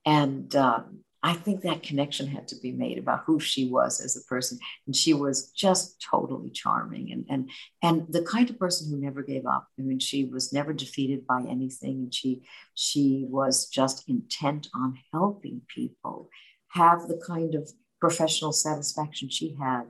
and 0.06 0.56
um, 0.56 1.04
I 1.26 1.34
think 1.34 1.62
that 1.62 1.84
connection 1.84 2.28
had 2.28 2.50
to 2.50 2.56
be 2.58 2.74
made 2.74 2.98
about 2.98 3.24
who 3.26 3.40
she 3.40 3.70
was 3.70 4.02
as 4.02 4.18
a 4.18 4.28
person. 4.28 4.60
And 4.86 4.94
she 4.94 5.14
was 5.14 5.52
just 5.52 6.02
totally 6.02 6.50
charming 6.50 7.14
and, 7.14 7.26
and, 7.30 7.50
and 7.82 8.14
the 8.14 8.24
kind 8.24 8.50
of 8.50 8.60
person 8.60 8.90
who 8.90 8.98
never 8.98 9.24
gave 9.24 9.46
up. 9.46 9.70
I 9.80 9.84
mean, 9.84 10.00
she 10.00 10.26
was 10.26 10.52
never 10.52 10.74
defeated 10.74 11.26
by 11.26 11.44
anything. 11.50 11.92
And 11.92 12.14
she, 12.14 12.42
she 12.74 13.26
was 13.30 13.68
just 13.70 14.10
intent 14.10 14.68
on 14.76 15.00
helping 15.14 15.62
people 15.74 16.30
have 16.72 17.08
the 17.08 17.22
kind 17.26 17.56
of 17.56 17.72
professional 18.02 18.52
satisfaction 18.52 19.30
she 19.30 19.56
had. 19.58 19.84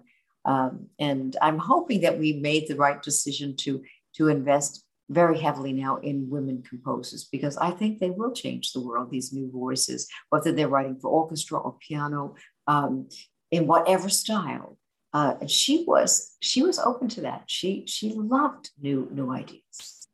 Um, 0.45 0.89
and 0.99 1.35
I'm 1.41 1.57
hoping 1.57 2.01
that 2.01 2.19
we 2.19 2.33
made 2.33 2.67
the 2.67 2.75
right 2.75 3.01
decision 3.01 3.55
to, 3.61 3.81
to 4.17 4.27
invest 4.27 4.82
very 5.09 5.39
heavily 5.39 5.73
now 5.73 5.97
in 5.97 6.29
women 6.29 6.63
composers 6.67 7.25
because 7.25 7.57
I 7.57 7.71
think 7.71 7.99
they 7.99 8.09
will 8.09 8.31
change 8.31 8.71
the 8.71 8.81
world, 8.81 9.11
these 9.11 9.33
new 9.33 9.51
voices, 9.51 10.07
whether 10.29 10.51
they're 10.51 10.67
writing 10.67 10.97
for 10.99 11.09
orchestra 11.09 11.59
or 11.59 11.77
piano, 11.79 12.35
um, 12.67 13.09
in 13.51 13.67
whatever 13.67 14.09
style. 14.09 14.77
Uh, 15.13 15.35
and 15.41 15.51
she 15.51 15.83
was 15.87 16.35
she 16.39 16.63
was 16.63 16.79
open 16.79 17.07
to 17.07 17.21
that. 17.21 17.43
She 17.45 17.85
she 17.85 18.13
loved 18.15 18.71
new 18.81 19.07
new 19.11 19.31
ideas. 19.31 20.07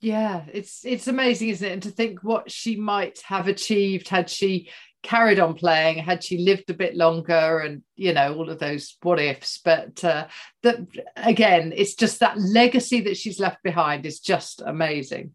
Yeah, 0.00 0.44
it's 0.52 0.84
it's 0.84 1.06
amazing, 1.06 1.48
isn't 1.50 1.68
it? 1.68 1.72
And 1.72 1.82
to 1.84 1.90
think 1.90 2.24
what 2.24 2.50
she 2.50 2.76
might 2.76 3.20
have 3.26 3.46
achieved 3.46 4.08
had 4.08 4.28
she 4.28 4.70
carried 5.02 5.38
on 5.38 5.54
playing 5.54 5.98
had 5.98 6.24
she 6.24 6.38
lived 6.38 6.68
a 6.70 6.74
bit 6.74 6.96
longer 6.96 7.60
and 7.60 7.82
you 7.96 8.12
know 8.12 8.34
all 8.34 8.50
of 8.50 8.58
those 8.58 8.96
what 9.02 9.20
ifs. 9.20 9.60
But 9.64 10.02
uh, 10.04 10.26
that 10.62 10.78
again 11.16 11.72
it's 11.74 11.94
just 11.94 12.20
that 12.20 12.38
legacy 12.38 13.00
that 13.02 13.16
she's 13.16 13.40
left 13.40 13.62
behind 13.62 14.06
is 14.06 14.20
just 14.20 14.62
amazing. 14.64 15.32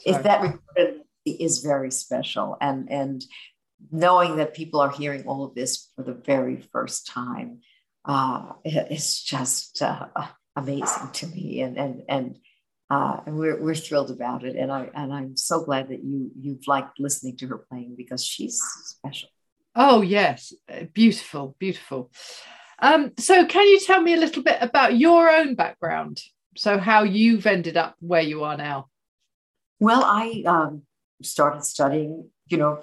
So. 0.00 0.10
is 0.10 0.22
that 0.22 0.56
is 1.24 1.60
very 1.60 1.90
special. 1.90 2.56
And 2.60 2.90
and 2.90 3.24
knowing 3.92 4.36
that 4.36 4.54
people 4.54 4.80
are 4.80 4.90
hearing 4.90 5.24
all 5.26 5.44
of 5.44 5.54
this 5.54 5.90
for 5.94 6.02
the 6.02 6.14
very 6.14 6.60
first 6.72 7.06
time 7.06 7.60
uh, 8.08 8.52
it's 8.64 9.22
just 9.22 9.82
uh, 9.82 10.06
amazing 10.56 11.10
to 11.12 11.26
me. 11.28 11.60
And 11.60 11.78
and 11.78 12.02
and 12.08 12.38
uh, 12.90 13.20
and 13.26 13.36
we're, 13.36 13.60
we're 13.60 13.74
thrilled 13.74 14.10
about 14.10 14.44
it. 14.44 14.56
And 14.56 14.72
I 14.72 14.90
and 14.94 15.12
I'm 15.12 15.36
so 15.36 15.62
glad 15.64 15.88
that 15.88 16.02
you 16.02 16.30
you've 16.38 16.66
liked 16.66 16.98
listening 16.98 17.36
to 17.38 17.46
her 17.48 17.58
playing 17.58 17.94
because 17.96 18.24
she's 18.24 18.60
special. 18.84 19.28
Oh 19.74 20.02
yes, 20.02 20.52
beautiful, 20.92 21.54
beautiful. 21.58 22.10
Um, 22.80 23.12
so 23.18 23.44
can 23.44 23.66
you 23.66 23.80
tell 23.80 24.00
me 24.00 24.14
a 24.14 24.18
little 24.18 24.42
bit 24.42 24.58
about 24.60 24.96
your 24.96 25.30
own 25.30 25.54
background? 25.54 26.20
So 26.56 26.78
how 26.78 27.02
you've 27.02 27.46
ended 27.46 27.76
up 27.76 27.94
where 28.00 28.22
you 28.22 28.44
are 28.44 28.56
now? 28.56 28.88
Well, 29.80 30.02
I 30.04 30.42
um, 30.46 30.82
started 31.22 31.64
studying, 31.64 32.30
you 32.48 32.56
know, 32.56 32.82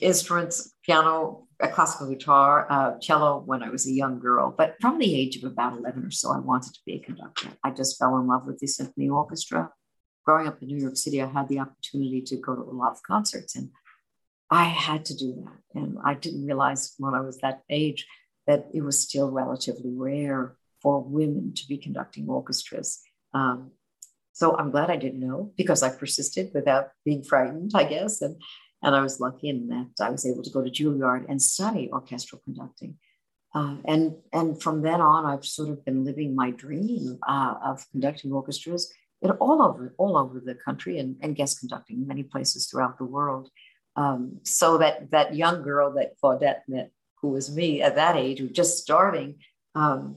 instruments, 0.00 0.74
piano, 0.84 1.46
classical 1.68 2.08
guitar, 2.08 2.66
uh, 2.70 2.98
cello 2.98 3.42
when 3.44 3.62
I 3.62 3.70
was 3.70 3.86
a 3.86 3.92
young 3.92 4.18
girl. 4.18 4.54
But 4.56 4.76
from 4.80 4.98
the 4.98 5.14
age 5.14 5.36
of 5.36 5.44
about 5.44 5.76
11 5.76 6.04
or 6.04 6.10
so, 6.10 6.32
I 6.32 6.38
wanted 6.38 6.74
to 6.74 6.80
be 6.84 6.94
a 6.94 6.98
conductor. 6.98 7.48
I 7.62 7.70
just 7.70 7.98
fell 7.98 8.18
in 8.18 8.26
love 8.26 8.46
with 8.46 8.58
the 8.58 8.66
symphony 8.66 9.08
orchestra. 9.08 9.70
Growing 10.24 10.46
up 10.46 10.62
in 10.62 10.68
New 10.68 10.78
York 10.78 10.96
City, 10.96 11.20
I 11.20 11.26
had 11.26 11.48
the 11.48 11.60
opportunity 11.60 12.22
to 12.22 12.36
go 12.36 12.54
to 12.54 12.62
a 12.62 12.72
lot 12.72 12.92
of 12.92 13.02
concerts, 13.02 13.56
and 13.56 13.70
I 14.50 14.64
had 14.64 15.04
to 15.06 15.16
do 15.16 15.34
that. 15.44 15.80
And 15.80 15.98
I 16.04 16.14
didn't 16.14 16.46
realize 16.46 16.94
when 16.98 17.14
I 17.14 17.20
was 17.20 17.38
that 17.38 17.62
age 17.70 18.06
that 18.46 18.68
it 18.74 18.82
was 18.82 19.00
still 19.00 19.30
relatively 19.30 19.90
rare 19.94 20.56
for 20.80 21.02
women 21.02 21.54
to 21.54 21.66
be 21.68 21.78
conducting 21.78 22.28
orchestras. 22.28 23.00
Um, 23.34 23.72
so 24.32 24.56
I'm 24.56 24.70
glad 24.70 24.90
I 24.90 24.96
didn't 24.96 25.20
know 25.20 25.52
because 25.56 25.82
I 25.82 25.90
persisted 25.90 26.50
without 26.54 26.90
being 27.04 27.22
frightened, 27.22 27.72
I 27.74 27.84
guess. 27.84 28.22
And 28.22 28.36
and 28.82 28.94
I 28.94 29.00
was 29.00 29.20
lucky 29.20 29.48
in 29.48 29.68
that 29.68 29.88
I 30.00 30.10
was 30.10 30.26
able 30.26 30.42
to 30.42 30.50
go 30.50 30.62
to 30.62 30.70
Juilliard 30.70 31.26
and 31.28 31.40
study 31.40 31.90
orchestral 31.92 32.40
conducting. 32.44 32.98
Uh, 33.54 33.76
and, 33.84 34.16
and 34.32 34.60
from 34.60 34.82
then 34.82 35.00
on, 35.00 35.26
I've 35.26 35.44
sort 35.44 35.68
of 35.68 35.84
been 35.84 36.04
living 36.04 36.34
my 36.34 36.50
dream 36.50 37.18
uh, 37.26 37.54
of 37.64 37.84
conducting 37.90 38.32
orchestras 38.32 38.92
in 39.20 39.30
all 39.32 39.62
over, 39.62 39.94
all 39.98 40.16
over 40.16 40.40
the 40.40 40.54
country 40.54 40.98
and, 40.98 41.16
and 41.20 41.36
guest 41.36 41.60
conducting 41.60 41.98
in 41.98 42.06
many 42.06 42.22
places 42.22 42.66
throughout 42.66 42.98
the 42.98 43.04
world. 43.04 43.50
Um, 43.94 44.40
so 44.42 44.78
that, 44.78 45.10
that 45.10 45.36
young 45.36 45.62
girl 45.62 45.92
that 45.94 46.14
Claudette 46.20 46.62
met, 46.66 46.90
who 47.20 47.28
was 47.28 47.54
me 47.54 47.82
at 47.82 47.96
that 47.96 48.16
age, 48.16 48.38
who 48.38 48.48
just 48.48 48.78
starting, 48.78 49.36
um, 49.74 50.16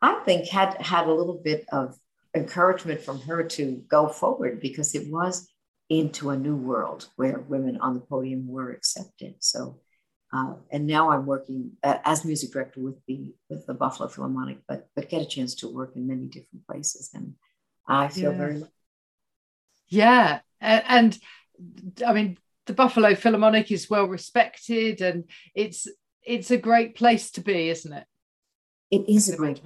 I 0.00 0.14
think 0.24 0.48
had, 0.48 0.80
had 0.80 1.06
a 1.06 1.12
little 1.12 1.40
bit 1.42 1.66
of 1.70 1.96
encouragement 2.34 3.00
from 3.00 3.20
her 3.22 3.44
to 3.44 3.82
go 3.88 4.08
forward 4.08 4.60
because 4.60 4.94
it 4.94 5.10
was 5.10 5.48
into 5.88 6.30
a 6.30 6.36
new 6.36 6.56
world 6.56 7.08
where 7.16 7.38
women 7.38 7.78
on 7.80 7.94
the 7.94 8.00
podium 8.00 8.48
were 8.48 8.70
accepted. 8.70 9.36
So, 9.40 9.80
uh, 10.32 10.54
and 10.70 10.86
now 10.86 11.10
I'm 11.10 11.26
working 11.26 11.72
uh, 11.82 11.98
as 12.04 12.24
music 12.24 12.52
director 12.52 12.80
with 12.80 12.96
the 13.06 13.34
with 13.48 13.66
the 13.66 13.74
Buffalo 13.74 14.08
Philharmonic, 14.08 14.58
but 14.68 14.88
but 14.94 15.08
get 15.08 15.22
a 15.22 15.26
chance 15.26 15.54
to 15.56 15.68
work 15.68 15.92
in 15.94 16.06
many 16.06 16.26
different 16.26 16.66
places, 16.66 17.10
and 17.14 17.34
I 17.86 18.08
feel 18.08 18.32
yeah. 18.32 18.38
very. 18.38 18.64
Yeah, 19.88 20.40
and, 20.60 20.82
and 20.88 21.18
I 22.04 22.12
mean 22.12 22.38
the 22.66 22.74
Buffalo 22.74 23.14
Philharmonic 23.14 23.70
is 23.70 23.88
well 23.88 24.06
respected, 24.06 25.00
and 25.00 25.24
it's 25.54 25.86
it's 26.22 26.50
a 26.50 26.58
great 26.58 26.96
place 26.96 27.30
to 27.32 27.40
be, 27.40 27.68
isn't 27.68 27.92
it? 27.92 28.04
It 28.90 29.08
is 29.08 29.28
a 29.28 29.36
great 29.36 29.60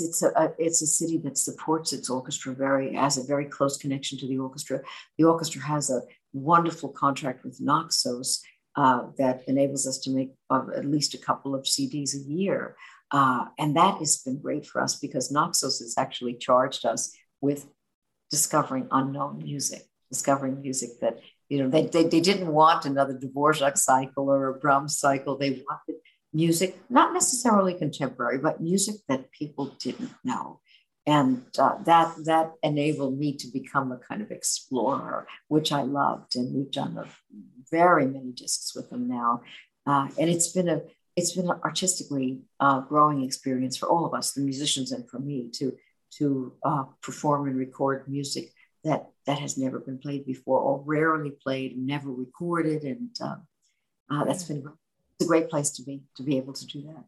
it's, 0.00 0.22
a, 0.22 0.52
it's 0.58 0.82
a 0.82 0.86
city 0.86 1.18
that 1.18 1.38
supports 1.38 1.92
its 1.92 2.10
orchestra 2.10 2.54
very 2.54 2.94
has 2.94 3.18
a 3.18 3.24
very 3.24 3.46
close 3.46 3.76
connection 3.76 4.18
to 4.18 4.26
the 4.26 4.38
orchestra. 4.38 4.80
The 5.18 5.24
orchestra 5.24 5.62
has 5.62 5.90
a 5.90 6.02
wonderful 6.32 6.88
contract 6.88 7.44
with 7.44 7.60
Naxos 7.60 8.42
uh, 8.76 9.06
that 9.18 9.42
enables 9.46 9.86
us 9.86 9.98
to 9.98 10.10
make 10.10 10.32
uh, 10.50 10.64
at 10.76 10.84
least 10.84 11.14
a 11.14 11.18
couple 11.18 11.54
of 11.54 11.64
CDs 11.64 12.14
a 12.14 12.18
year, 12.18 12.76
uh, 13.10 13.46
and 13.58 13.76
that 13.76 13.98
has 13.98 14.18
been 14.18 14.40
great 14.40 14.66
for 14.66 14.80
us 14.80 14.96
because 14.96 15.30
Naxos 15.30 15.80
has 15.80 15.94
actually 15.98 16.34
charged 16.34 16.86
us 16.86 17.14
with 17.40 17.66
discovering 18.30 18.88
unknown 18.90 19.38
music, 19.42 19.82
discovering 20.10 20.60
music 20.60 21.00
that 21.00 21.20
you 21.48 21.62
know 21.62 21.68
they, 21.68 21.86
they, 21.86 22.04
they 22.04 22.20
didn't 22.20 22.48
want 22.48 22.86
another 22.86 23.14
Dvorak 23.18 23.76
cycle 23.76 24.30
or 24.30 24.48
a 24.48 24.58
Brahms 24.58 24.98
cycle. 24.98 25.36
They 25.36 25.50
wanted 25.50 26.00
music, 26.32 26.78
not 26.88 27.12
necessarily 27.12 27.74
contemporary, 27.74 28.38
but 28.38 28.60
music 28.60 28.96
that 29.08 29.30
people 29.32 29.74
didn't 29.80 30.10
know. 30.24 30.60
And 31.06 31.42
uh, 31.58 31.82
that 31.84 32.14
that 32.24 32.52
enabled 32.62 33.18
me 33.18 33.36
to 33.38 33.48
become 33.48 33.90
a 33.90 33.98
kind 33.98 34.22
of 34.22 34.30
explorer, 34.30 35.26
which 35.48 35.72
I 35.72 35.82
loved. 35.82 36.36
And 36.36 36.54
we've 36.54 36.70
done 36.70 36.96
a, 36.96 37.06
very 37.70 38.06
many 38.06 38.32
discs 38.32 38.74
with 38.76 38.90
them 38.90 39.08
now, 39.08 39.40
uh, 39.86 40.06
and 40.18 40.30
it's 40.30 40.52
been 40.52 40.68
a 40.68 40.82
it's 41.16 41.32
been 41.32 41.50
an 41.50 41.60
artistically 41.64 42.42
uh, 42.60 42.80
growing 42.80 43.24
experience 43.24 43.76
for 43.76 43.88
all 43.88 44.04
of 44.06 44.14
us, 44.14 44.32
the 44.32 44.42
musicians, 44.42 44.92
and 44.92 45.08
for 45.08 45.18
me 45.18 45.50
to 45.54 45.76
to 46.18 46.52
uh, 46.64 46.84
perform 47.02 47.48
and 47.48 47.56
record 47.56 48.06
music 48.06 48.52
that 48.84 49.08
that 49.26 49.38
has 49.38 49.56
never 49.58 49.80
been 49.80 49.98
played 49.98 50.24
before 50.24 50.60
or 50.60 50.82
rarely 50.84 51.30
played, 51.30 51.76
never 51.76 52.10
recorded, 52.10 52.82
and 52.84 53.10
uh, 53.20 53.36
uh, 54.10 54.24
that's 54.24 54.44
been 54.44 54.62
a 55.22 55.26
great 55.26 55.48
place 55.48 55.70
to 55.70 55.82
be 55.82 56.02
to 56.16 56.22
be 56.22 56.36
able 56.36 56.52
to 56.52 56.66
do 56.66 56.82
that. 56.82 57.04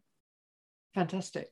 Fantastic. 0.95 1.49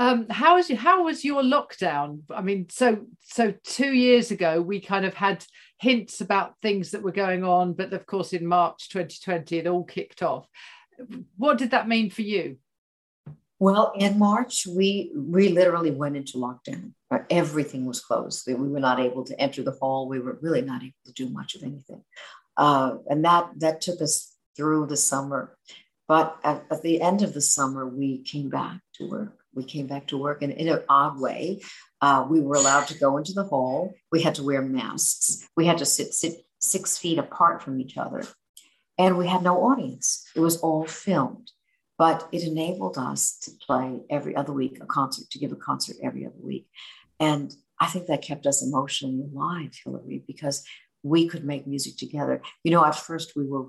Um, 0.00 0.26
how 0.30 0.56
was 0.56 0.70
how 0.70 1.04
was 1.04 1.26
your 1.26 1.42
lockdown? 1.42 2.22
I 2.30 2.40
mean, 2.40 2.68
so 2.70 3.04
so 3.20 3.52
two 3.64 3.92
years 3.92 4.30
ago 4.30 4.62
we 4.62 4.80
kind 4.80 5.04
of 5.04 5.12
had 5.12 5.44
hints 5.78 6.22
about 6.22 6.54
things 6.62 6.92
that 6.92 7.02
were 7.02 7.12
going 7.12 7.44
on, 7.44 7.74
but 7.74 7.92
of 7.92 8.06
course 8.06 8.32
in 8.32 8.46
March 8.46 8.88
2020 8.88 9.58
it 9.58 9.66
all 9.66 9.84
kicked 9.84 10.22
off. 10.22 10.48
What 11.36 11.58
did 11.58 11.72
that 11.72 11.86
mean 11.86 12.10
for 12.10 12.22
you? 12.22 12.56
Well, 13.58 13.92
in 13.94 14.18
March 14.18 14.66
we 14.66 15.12
we 15.14 15.50
literally 15.50 15.90
went 15.90 16.16
into 16.16 16.38
lockdown. 16.38 16.92
Everything 17.28 17.84
was 17.84 18.00
closed. 18.00 18.46
We 18.46 18.54
were 18.54 18.80
not 18.80 19.00
able 19.00 19.24
to 19.24 19.38
enter 19.38 19.62
the 19.62 19.72
hall. 19.72 20.08
We 20.08 20.18
were 20.18 20.38
really 20.40 20.62
not 20.62 20.82
able 20.82 21.04
to 21.04 21.12
do 21.12 21.28
much 21.28 21.56
of 21.56 21.62
anything, 21.62 22.02
uh, 22.56 22.96
and 23.10 23.22
that 23.26 23.50
that 23.58 23.82
took 23.82 24.00
us 24.00 24.29
through 24.56 24.86
the 24.86 24.96
summer. 24.96 25.56
But 26.08 26.38
at, 26.42 26.64
at 26.70 26.82
the 26.82 27.00
end 27.00 27.22
of 27.22 27.34
the 27.34 27.40
summer, 27.40 27.86
we 27.86 28.22
came 28.22 28.48
back 28.48 28.80
to 28.94 29.08
work. 29.08 29.38
We 29.54 29.64
came 29.64 29.86
back 29.86 30.08
to 30.08 30.18
work 30.18 30.42
and 30.42 30.52
in 30.52 30.68
an 30.68 30.82
odd 30.88 31.20
way 31.20 31.60
uh, 32.00 32.26
we 32.28 32.40
were 32.40 32.54
allowed 32.54 32.86
to 32.88 32.98
go 32.98 33.16
into 33.16 33.32
the 33.32 33.44
hall. 33.44 33.94
We 34.12 34.22
had 34.22 34.36
to 34.36 34.42
wear 34.42 34.62
masks. 34.62 35.48
We 35.56 35.66
had 35.66 35.78
to 35.78 35.86
sit, 35.86 36.14
sit 36.14 36.34
six 36.60 36.96
feet 36.98 37.18
apart 37.18 37.62
from 37.62 37.80
each 37.80 37.96
other. 37.96 38.24
And 38.98 39.18
we 39.18 39.26
had 39.26 39.42
no 39.42 39.56
audience. 39.62 40.26
It 40.36 40.40
was 40.40 40.58
all 40.58 40.86
filmed. 40.86 41.50
But 41.98 42.28
it 42.32 42.44
enabled 42.44 42.96
us 42.96 43.38
to 43.42 43.50
play 43.66 44.00
every 44.08 44.34
other 44.34 44.52
week 44.52 44.78
a 44.80 44.86
concert 44.86 45.28
to 45.30 45.38
give 45.38 45.52
a 45.52 45.56
concert 45.56 45.96
every 46.02 46.24
other 46.26 46.40
week. 46.40 46.66
And 47.18 47.54
i 47.78 47.86
think 47.86 48.06
that 48.06 48.22
kept 48.22 48.46
us 48.46 48.62
emotionally 48.62 49.22
alive 49.22 49.72
hilary 49.82 50.22
because 50.26 50.62
we 51.02 51.26
could 51.26 51.44
make 51.44 51.66
music 51.66 51.96
together. 51.96 52.42
You 52.62 52.72
know 52.72 52.84
at 52.84 52.94
first 52.94 53.32
we 53.34 53.46
were 53.46 53.68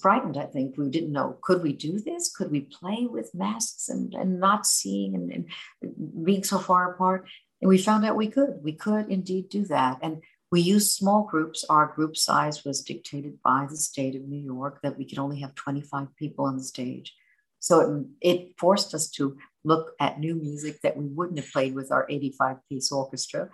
frightened, 0.00 0.36
I 0.36 0.44
think. 0.44 0.76
We 0.76 0.88
didn't 0.88 1.12
know, 1.12 1.38
could 1.42 1.62
we 1.62 1.72
do 1.72 1.98
this? 1.98 2.34
Could 2.34 2.50
we 2.50 2.60
play 2.60 3.06
with 3.08 3.34
masks 3.34 3.88
and, 3.88 4.14
and 4.14 4.40
not 4.40 4.66
seeing 4.66 5.14
and, 5.14 5.46
and 5.82 6.24
being 6.24 6.44
so 6.44 6.58
far 6.58 6.92
apart? 6.92 7.26
And 7.60 7.68
we 7.68 7.78
found 7.78 8.04
out 8.04 8.16
we 8.16 8.28
could. 8.28 8.60
We 8.62 8.72
could 8.72 9.08
indeed 9.08 9.48
do 9.48 9.64
that. 9.66 9.98
And 10.02 10.22
we 10.50 10.60
used 10.60 10.92
small 10.92 11.24
groups. 11.24 11.64
Our 11.68 11.86
group 11.86 12.16
size 12.16 12.64
was 12.64 12.82
dictated 12.82 13.42
by 13.42 13.66
the 13.68 13.76
state 13.76 14.14
of 14.14 14.22
New 14.22 14.42
York 14.42 14.80
that 14.82 14.96
we 14.96 15.04
could 15.04 15.18
only 15.18 15.40
have 15.40 15.54
25 15.54 16.08
people 16.16 16.46
on 16.46 16.56
the 16.56 16.64
stage. 16.64 17.14
So 17.60 18.06
it, 18.20 18.30
it 18.30 18.54
forced 18.58 18.94
us 18.94 19.10
to 19.12 19.36
look 19.64 19.92
at 20.00 20.20
new 20.20 20.34
music 20.34 20.80
that 20.82 20.96
we 20.96 21.06
wouldn't 21.06 21.38
have 21.38 21.52
played 21.52 21.74
with 21.74 21.90
our 21.90 22.06
85 22.08 22.56
piece 22.68 22.92
orchestra. 22.92 23.50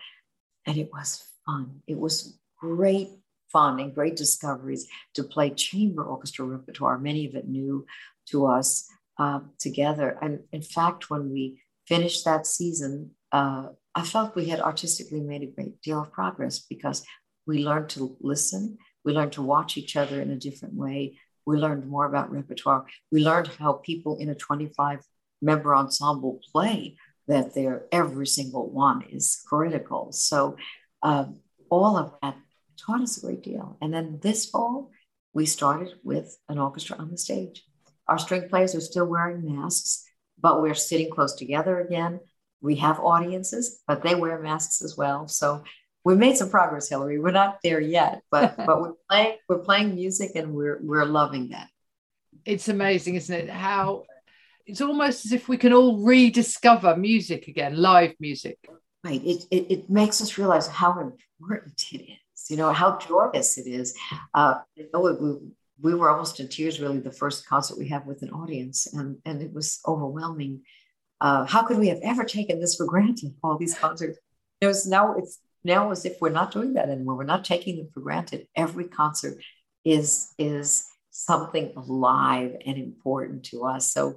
And 0.67 0.77
it 0.77 0.91
was 0.93 1.25
fun. 1.47 1.83
It 1.87 1.99
was 1.99 2.39
great 2.59 3.11
fun 3.55 3.81
and 3.81 3.95
great 3.95 4.17
discoveries 4.17 4.87
to 5.15 5.23
play 5.23 5.49
chamber 5.51 6.05
orchestra 6.05 6.45
repertoire, 6.45 6.99
many 6.99 7.25
of 7.27 7.35
it 7.35 7.49
new 7.49 7.87
to 8.31 8.47
us 8.47 8.87
uh, 9.19 9.41
together. 9.59 10.19
And 10.21 10.41
in 10.53 10.61
fact, 10.61 11.09
when 11.09 11.31
we 11.31 11.63
finished 11.87 12.25
that 12.25 12.47
season, 12.47 13.13
uh, 13.33 13.69
I 13.95 14.03
felt 14.03 14.35
we 14.35 14.47
had 14.47 14.61
artistically 14.61 15.21
made 15.21 15.43
a 15.43 15.55
great 15.55 15.81
deal 15.83 16.03
of 16.03 16.13
progress 16.13 16.59
because 16.59 17.05
we 17.47 17.65
learned 17.65 17.91
to 17.91 18.17
listen, 18.21 18.77
we 19.05 19.13
learned 19.13 19.33
to 19.33 19.43
watch 19.43 19.77
each 19.77 19.97
other 19.97 20.21
in 20.21 20.31
a 20.31 20.37
different 20.47 20.75
way, 20.75 21.19
we 21.47 21.57
learned 21.57 21.87
more 21.87 22.07
about 22.07 22.33
repertoire, 22.33 22.87
we 23.13 23.23
learned 23.23 23.49
how 23.59 23.75
people 23.75 24.17
in 24.19 24.31
a 24.31 24.35
25 24.35 25.01
member 25.41 25.77
ensemble 25.77 26.41
play 26.53 26.97
that 27.29 27.55
their 27.55 27.85
every 27.93 28.27
single 28.27 28.69
one 28.71 29.03
is 29.11 29.43
critical. 29.47 30.11
So 30.13 30.57
um, 31.03 31.41
all 31.71 31.97
of 31.97 32.15
that 32.23 32.37
taught 32.77 33.01
us 33.01 33.17
a 33.19 33.27
great 33.27 33.43
deal. 33.43 33.77
And 33.81 33.93
then 33.93 34.19
this 34.23 34.47
fall, 34.47 34.91
we 35.33 35.47
started 35.47 35.95
with 36.03 36.39
an 36.49 36.59
orchestra 36.59 36.97
on 36.97 37.11
the 37.11 37.19
stage. 37.19 37.65
Our 38.09 38.19
string 38.19 38.49
players 38.49 38.75
are 38.75 38.81
still 38.81 39.07
wearing 39.07 39.45
masks, 39.45 40.05
but 40.39 40.61
we're 40.61 40.75
sitting 40.75 41.11
close 41.11 41.35
together 41.35 41.81
again. 41.81 42.21
We 42.61 42.77
have 42.77 43.01
audiences, 43.01 43.83
but 43.87 44.03
they 44.03 44.15
wear 44.15 44.41
masks 44.41 44.83
as 44.83 44.97
well. 44.97 45.29
So 45.29 45.65
we 46.05 46.15
made 46.15 46.37
some 46.37 46.51
progress, 46.51 46.89
Hilary. 46.89 47.19
We're 47.19 47.31
not 47.31 47.59
there 47.63 47.81
yet, 47.81 48.23
but 48.31 48.57
but 48.67 48.81
we're 48.81 48.95
playing 49.11 49.37
we're 49.49 49.59
playing 49.59 49.95
music 49.95 50.33
and 50.35 50.55
we're 50.55 50.81
we're 50.83 51.05
loving 51.05 51.51
that. 51.51 51.69
It's 52.45 52.69
amazing, 52.69 53.15
isn't 53.17 53.35
it? 53.35 53.51
How 53.51 54.05
it's 54.67 54.81
almost 54.81 55.27
as 55.27 55.33
if 55.33 55.49
we 55.49 55.57
can 55.57 55.73
all 55.73 56.03
rediscover 56.05 56.97
music 56.97 57.49
again, 57.49 57.77
live 57.77 58.15
music. 58.19 58.59
Right. 59.03 59.23
It, 59.23 59.45
it, 59.51 59.71
it 59.71 59.91
makes 59.91 60.23
us 60.23 60.39
realize 60.39 60.67
how 60.67 60.99
important 60.99 61.93
it 61.93 62.03
is 62.03 62.19
you 62.51 62.57
know, 62.57 62.73
how 62.73 62.99
joyous 62.99 63.59
it 63.59 63.67
is. 63.67 63.97
Uh, 64.35 64.61
we, 64.77 65.37
we 65.81 65.95
were 65.95 66.11
almost 66.11 66.41
in 66.41 66.49
tears, 66.49 66.81
really, 66.81 67.01
the 67.01 67.11
first 67.11 67.47
concert 67.47 67.79
we 67.79 67.89
have 67.89 68.07
with 68.07 68.23
an 68.23 68.31
audience, 68.31 68.93
and, 68.93 69.19
and 69.25 69.43
it 69.43 69.53
was 69.53 69.81
overwhelming. 69.87 70.63
Uh, 71.21 71.45
how 71.47 71.63
could 71.63 71.79
we 71.79 71.89
have 71.89 72.01
ever 72.03 72.25
taken 72.25 72.61
this 72.61 72.77
for 72.77 72.87
granted, 72.87 73.35
all 73.43 73.57
these 73.57 73.77
concerts? 73.79 74.19
It 74.61 74.67
was 74.67 74.87
now 74.87 75.15
it's 75.17 75.41
now 75.65 75.91
as 75.91 76.05
if 76.05 76.21
we're 76.21 76.31
not 76.31 76.53
doing 76.53 76.75
that 76.75 76.89
anymore. 76.89 77.17
We're 77.17 77.25
not 77.25 77.45
taking 77.45 77.77
them 77.77 77.89
for 77.93 78.01
granted. 78.01 78.47
Every 78.55 78.85
concert 78.85 79.39
is 79.85 80.33
is 80.39 80.87
something 81.11 81.73
alive 81.77 82.57
and 82.67 82.77
important 82.77 83.45
to 83.45 83.65
us. 83.65 83.93
So 83.93 84.17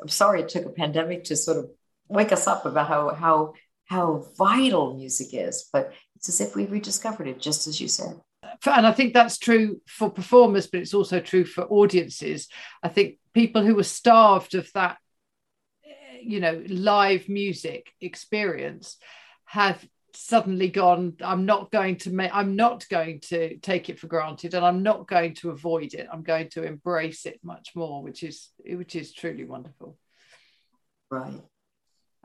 I'm 0.00 0.08
sorry 0.08 0.42
it 0.42 0.48
took 0.48 0.64
a 0.64 0.70
pandemic 0.70 1.24
to 1.24 1.36
sort 1.36 1.58
of 1.58 1.70
wake 2.08 2.32
us 2.32 2.46
up 2.46 2.66
about 2.66 2.88
how 2.88 3.10
how 3.10 3.52
how 3.90 4.24
vital 4.38 4.94
music 4.94 5.34
is, 5.34 5.68
but 5.72 5.92
it's 6.14 6.28
as 6.28 6.40
if 6.40 6.54
we've 6.54 6.70
rediscovered 6.70 7.26
it, 7.26 7.40
just 7.40 7.66
as 7.66 7.80
you 7.80 7.88
said. 7.88 8.20
And 8.64 8.86
I 8.86 8.92
think 8.92 9.12
that's 9.12 9.36
true 9.36 9.80
for 9.88 10.08
performers, 10.08 10.68
but 10.68 10.78
it's 10.78 10.94
also 10.94 11.18
true 11.18 11.44
for 11.44 11.64
audiences. 11.64 12.46
I 12.84 12.88
think 12.88 13.18
people 13.34 13.62
who 13.62 13.74
were 13.74 13.82
starved 13.82 14.54
of 14.54 14.70
that, 14.74 14.98
you 16.22 16.38
know, 16.38 16.62
live 16.68 17.28
music 17.28 17.92
experience 18.00 18.96
have 19.46 19.84
suddenly 20.12 20.68
gone 20.68 21.14
i'm 21.22 21.46
not 21.46 21.70
going 21.70 21.94
to 21.94 22.10
make 22.10 22.34
i'm 22.34 22.56
not 22.56 22.84
going 22.88 23.20
to 23.20 23.56
take 23.58 23.88
it 23.88 23.96
for 23.96 24.08
granted 24.08 24.54
and 24.54 24.66
i'm 24.66 24.82
not 24.82 25.06
going 25.06 25.32
to 25.32 25.50
avoid 25.50 25.94
it 25.94 26.08
i'm 26.12 26.24
going 26.24 26.48
to 26.48 26.64
embrace 26.64 27.26
it 27.26 27.38
much 27.44 27.70
more 27.76 28.02
which 28.02 28.24
is 28.24 28.48
which 28.66 28.96
is 28.96 29.12
truly 29.12 29.44
wonderful 29.44 29.96
right 31.10 31.40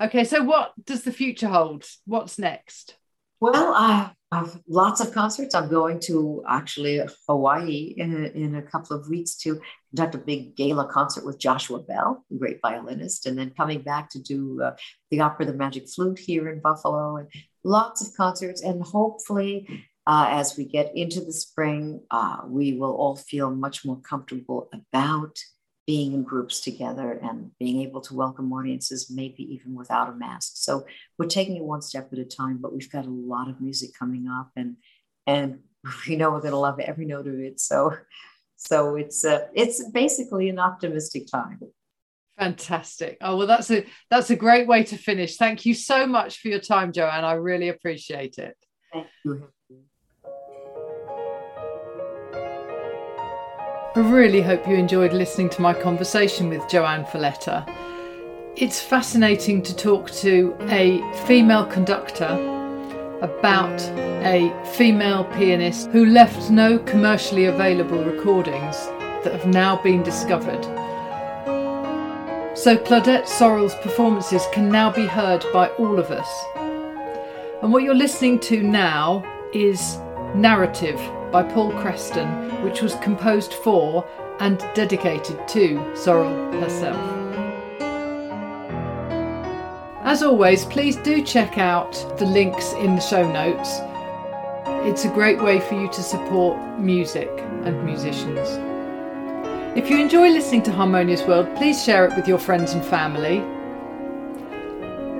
Okay, 0.01 0.25
so 0.25 0.43
what 0.43 0.73
does 0.83 1.03
the 1.03 1.11
future 1.11 1.47
hold? 1.47 1.85
What's 2.05 2.37
next? 2.37 2.97
Well, 3.39 3.73
I 3.73 4.11
have 4.31 4.59
lots 4.67 4.99
of 4.99 5.13
concerts. 5.13 5.55
I'm 5.55 5.69
going 5.69 5.99
to 6.01 6.43
actually 6.49 7.01
Hawaii 7.27 7.93
in 7.95 8.13
a, 8.13 8.27
in 8.37 8.55
a 8.55 8.61
couple 8.61 8.97
of 8.97 9.07
weeks 9.07 9.35
to 9.37 9.61
conduct 9.89 10.15
a 10.15 10.17
big 10.17 10.55
gala 10.57 10.87
concert 10.87 11.25
with 11.25 11.39
Joshua 11.39 11.79
Bell, 11.79 12.25
a 12.29 12.35
great 12.35 12.59
violinist, 12.61 13.25
and 13.25 13.37
then 13.37 13.51
coming 13.51 13.81
back 13.81 14.09
to 14.09 14.21
do 14.21 14.61
uh, 14.61 14.75
the 15.11 15.21
opera 15.21 15.45
The 15.45 15.53
Magic 15.53 15.87
Flute 15.87 16.19
here 16.19 16.49
in 16.49 16.59
Buffalo, 16.59 17.17
and 17.17 17.29
lots 17.63 18.05
of 18.05 18.13
concerts. 18.15 18.61
And 18.61 18.83
hopefully, 18.83 19.85
uh, 20.07 20.27
as 20.29 20.57
we 20.57 20.65
get 20.65 20.95
into 20.95 21.21
the 21.21 21.33
spring, 21.33 22.01
uh, 22.11 22.39
we 22.47 22.73
will 22.73 22.95
all 22.95 23.15
feel 23.15 23.49
much 23.49 23.85
more 23.85 24.01
comfortable 24.01 24.69
about 24.73 25.37
being 25.87 26.13
in 26.13 26.23
groups 26.23 26.61
together 26.61 27.19
and 27.21 27.51
being 27.59 27.81
able 27.81 28.01
to 28.01 28.15
welcome 28.15 28.51
audiences, 28.51 29.11
maybe 29.13 29.43
even 29.53 29.75
without 29.75 30.09
a 30.09 30.13
mask. 30.13 30.53
So 30.55 30.85
we're 31.17 31.27
taking 31.27 31.55
it 31.57 31.63
one 31.63 31.81
step 31.81 32.09
at 32.11 32.19
a 32.19 32.25
time, 32.25 32.57
but 32.59 32.73
we've 32.73 32.91
got 32.91 33.05
a 33.05 33.09
lot 33.09 33.49
of 33.49 33.61
music 33.61 33.91
coming 33.97 34.27
up, 34.27 34.51
and 34.55 34.77
and 35.27 35.59
we 36.07 36.15
know 36.15 36.31
we're 36.31 36.39
going 36.39 36.51
to 36.51 36.57
love 36.57 36.79
every 36.79 37.05
note 37.05 37.27
of 37.27 37.39
it. 37.39 37.59
So 37.59 37.95
so 38.55 38.95
it's 38.95 39.25
uh, 39.25 39.47
it's 39.53 39.89
basically 39.89 40.49
an 40.49 40.59
optimistic 40.59 41.27
time. 41.27 41.59
Fantastic. 42.37 43.17
Oh 43.21 43.37
well, 43.37 43.47
that's 43.47 43.71
a 43.71 43.85
that's 44.09 44.29
a 44.29 44.35
great 44.35 44.67
way 44.67 44.83
to 44.85 44.97
finish. 44.97 45.37
Thank 45.37 45.65
you 45.65 45.73
so 45.73 46.05
much 46.05 46.39
for 46.39 46.49
your 46.49 46.59
time, 46.59 46.91
JoAnn. 46.91 47.23
I 47.23 47.33
really 47.33 47.69
appreciate 47.69 48.37
it. 48.37 48.57
Thank 48.91 49.07
you. 49.23 49.49
I 53.95 54.01
really 54.01 54.41
hope 54.41 54.67
you 54.67 54.75
enjoyed 54.75 55.13
listening 55.13 55.49
to 55.51 55.61
my 55.61 55.73
conversation 55.73 56.49
with 56.49 56.59
JoAnn 56.63 57.07
Falletta. 57.07 57.65
It's 58.57 58.81
fascinating 58.81 59.63
to 59.63 59.73
talk 59.73 60.11
to 60.15 60.53
a 60.63 61.01
female 61.25 61.65
conductor 61.65 62.27
about 63.21 63.81
a 64.25 64.53
female 64.75 65.23
pianist 65.23 65.91
who 65.91 66.07
left 66.07 66.51
no 66.51 66.77
commercially 66.77 67.45
available 67.45 68.03
recordings 68.03 68.75
that 69.23 69.31
have 69.31 69.47
now 69.47 69.81
been 69.81 70.03
discovered. 70.03 70.61
So 72.53 72.75
Claudette 72.75 73.29
Sorel's 73.29 73.75
performances 73.75 74.45
can 74.51 74.67
now 74.67 74.91
be 74.91 75.05
heard 75.05 75.45
by 75.53 75.69
all 75.79 75.99
of 75.99 76.11
us. 76.11 76.27
And 77.61 77.71
what 77.71 77.83
you're 77.83 77.95
listening 77.95 78.41
to 78.41 78.61
now 78.61 79.23
is 79.53 79.99
Narrative 80.35 80.99
by 81.35 81.43
Paul 81.43 81.73
Creston, 81.81 82.63
which 82.63 82.81
was 82.81 82.95
composed 83.03 83.55
for 83.55 84.07
and 84.39 84.57
dedicated 84.73 85.45
to 85.49 85.93
Sorel 85.93 86.33
herself. 86.61 86.95
As 90.05 90.23
always, 90.23 90.63
please 90.63 90.95
do 90.95 91.21
check 91.21 91.57
out 91.57 91.91
the 92.17 92.25
links 92.25 92.71
in 92.75 92.95
the 92.95 93.01
show 93.01 93.29
notes. 93.29 93.81
It's 94.87 95.03
a 95.03 95.09
great 95.09 95.43
way 95.43 95.59
for 95.59 95.75
you 95.75 95.89
to 95.89 96.01
support 96.01 96.57
music 96.79 97.29
and 97.65 97.83
musicians. 97.83 98.47
If 99.77 99.89
you 99.89 99.99
enjoy 99.99 100.29
listening 100.29 100.63
to 100.63 100.71
Harmonious 100.71 101.23
World, 101.23 101.53
please 101.57 101.83
share 101.83 102.05
it 102.05 102.15
with 102.15 102.29
your 102.29 102.39
friends 102.39 102.71
and 102.71 102.85
family. 102.85 103.43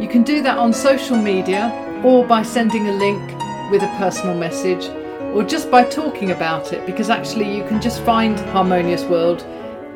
You 0.02 0.08
can 0.08 0.24
do 0.24 0.42
that 0.44 0.58
on 0.58 0.72
social 0.72 1.18
media 1.18 1.74
or 2.06 2.26
by 2.26 2.44
sending 2.44 2.88
a 2.88 2.94
link 2.94 3.22
with 3.70 3.84
a 3.84 3.94
personal 3.98 4.38
message 4.38 4.90
or 5.36 5.44
just 5.44 5.70
by 5.70 5.84
talking 5.84 6.32
about 6.32 6.72
it 6.72 6.86
because 6.86 7.10
actually 7.10 7.54
you 7.54 7.66
can 7.66 7.82
just 7.82 8.02
find 8.04 8.40
Harmonious 8.40 9.04
World 9.04 9.42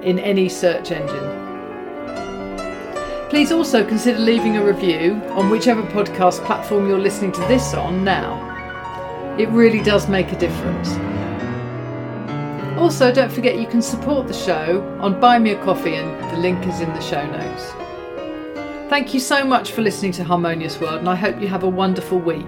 in 0.03 0.19
any 0.19 0.49
search 0.49 0.91
engine. 0.91 1.47
Please 3.29 3.53
also 3.53 3.87
consider 3.87 4.19
leaving 4.19 4.57
a 4.57 4.65
review 4.65 5.13
on 5.29 5.49
whichever 5.49 5.81
podcast 5.83 6.43
platform 6.45 6.89
you're 6.89 6.99
listening 6.99 7.31
to 7.31 7.39
this 7.41 7.73
on 7.73 8.03
now. 8.03 8.47
It 9.37 9.47
really 9.49 9.81
does 9.81 10.09
make 10.09 10.33
a 10.33 10.37
difference. 10.37 10.89
Also, 12.77 13.09
don't 13.09 13.31
forget 13.31 13.57
you 13.57 13.67
can 13.67 13.81
support 13.81 14.27
the 14.27 14.33
show 14.33 14.81
on 14.99 15.21
Buy 15.21 15.39
Me 15.39 15.51
a 15.51 15.63
Coffee, 15.63 15.95
and 15.95 16.09
the 16.33 16.37
link 16.37 16.67
is 16.67 16.81
in 16.81 16.89
the 16.89 16.99
show 16.99 17.25
notes. 17.25 17.71
Thank 18.89 19.13
you 19.13 19.21
so 19.21 19.45
much 19.45 19.71
for 19.71 19.81
listening 19.81 20.11
to 20.13 20.23
Harmonious 20.25 20.81
World, 20.81 20.99
and 20.99 21.07
I 21.07 21.15
hope 21.15 21.39
you 21.39 21.47
have 21.47 21.63
a 21.63 21.69
wonderful 21.69 22.19
week. 22.19 22.45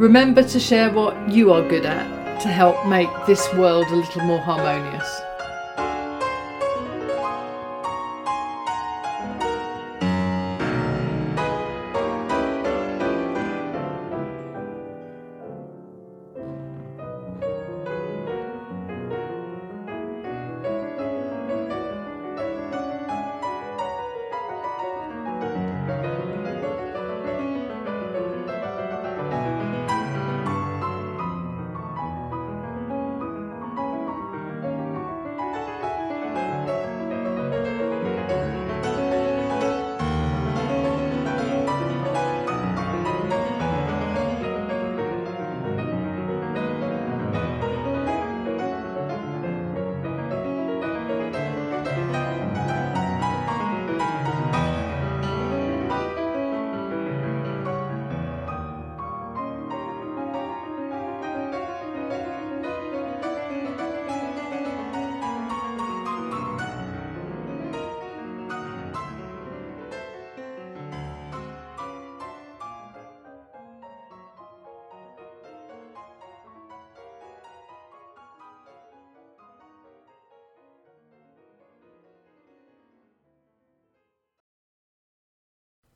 Remember 0.00 0.42
to 0.42 0.58
share 0.58 0.90
what 0.90 1.28
you 1.28 1.52
are 1.52 1.60
good 1.60 1.84
at 1.84 2.40
to 2.40 2.48
help 2.48 2.86
make 2.86 3.10
this 3.26 3.46
world 3.52 3.86
a 3.88 3.96
little 3.96 4.22
more 4.22 4.38
harmonious. 4.38 5.20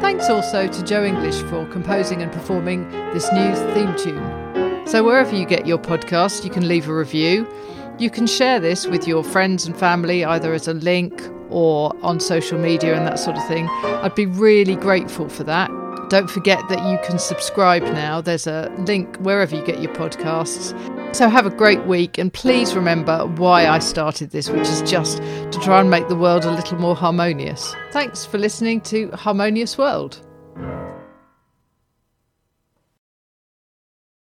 Thanks 0.00 0.28
also 0.28 0.68
to 0.68 0.84
Joe 0.84 1.04
English 1.04 1.36
for 1.42 1.66
composing 1.66 2.22
and 2.22 2.32
performing 2.32 2.88
this 3.12 3.30
new 3.32 3.54
theme 3.74 3.94
tune. 3.96 4.86
So, 4.86 5.02
wherever 5.02 5.34
you 5.34 5.46
get 5.46 5.66
your 5.66 5.78
podcast, 5.78 6.44
you 6.44 6.50
can 6.50 6.68
leave 6.68 6.88
a 6.88 6.94
review. 6.94 7.46
You 7.98 8.10
can 8.10 8.26
share 8.26 8.60
this 8.60 8.86
with 8.86 9.08
your 9.08 9.24
friends 9.24 9.66
and 9.66 9.76
family, 9.76 10.24
either 10.24 10.52
as 10.52 10.68
a 10.68 10.74
link 10.74 11.22
or 11.50 11.92
on 12.02 12.20
social 12.20 12.58
media 12.58 12.94
and 12.96 13.06
that 13.06 13.18
sort 13.18 13.36
of 13.36 13.46
thing. 13.48 13.68
I'd 13.68 14.14
be 14.14 14.26
really 14.26 14.76
grateful 14.76 15.28
for 15.28 15.44
that. 15.44 15.70
Don't 16.08 16.30
forget 16.30 16.60
that 16.68 16.88
you 16.88 16.98
can 17.04 17.18
subscribe 17.18 17.82
now. 17.82 18.20
There's 18.20 18.46
a 18.46 18.72
link 18.86 19.16
wherever 19.16 19.56
you 19.56 19.64
get 19.64 19.80
your 19.80 19.92
podcasts. 19.94 20.72
So, 21.16 21.30
have 21.30 21.46
a 21.46 21.50
great 21.50 21.86
week, 21.86 22.18
and 22.18 22.30
please 22.30 22.74
remember 22.74 23.24
why 23.24 23.66
I 23.66 23.78
started 23.78 24.32
this, 24.32 24.50
which 24.50 24.68
is 24.68 24.82
just 24.82 25.16
to 25.16 25.58
try 25.62 25.80
and 25.80 25.88
make 25.88 26.08
the 26.08 26.14
world 26.14 26.44
a 26.44 26.50
little 26.50 26.76
more 26.76 26.94
harmonious. 26.94 27.74
Thanks 27.90 28.26
for 28.26 28.36
listening 28.36 28.82
to 28.82 29.10
Harmonious 29.12 29.78
World. 29.78 30.20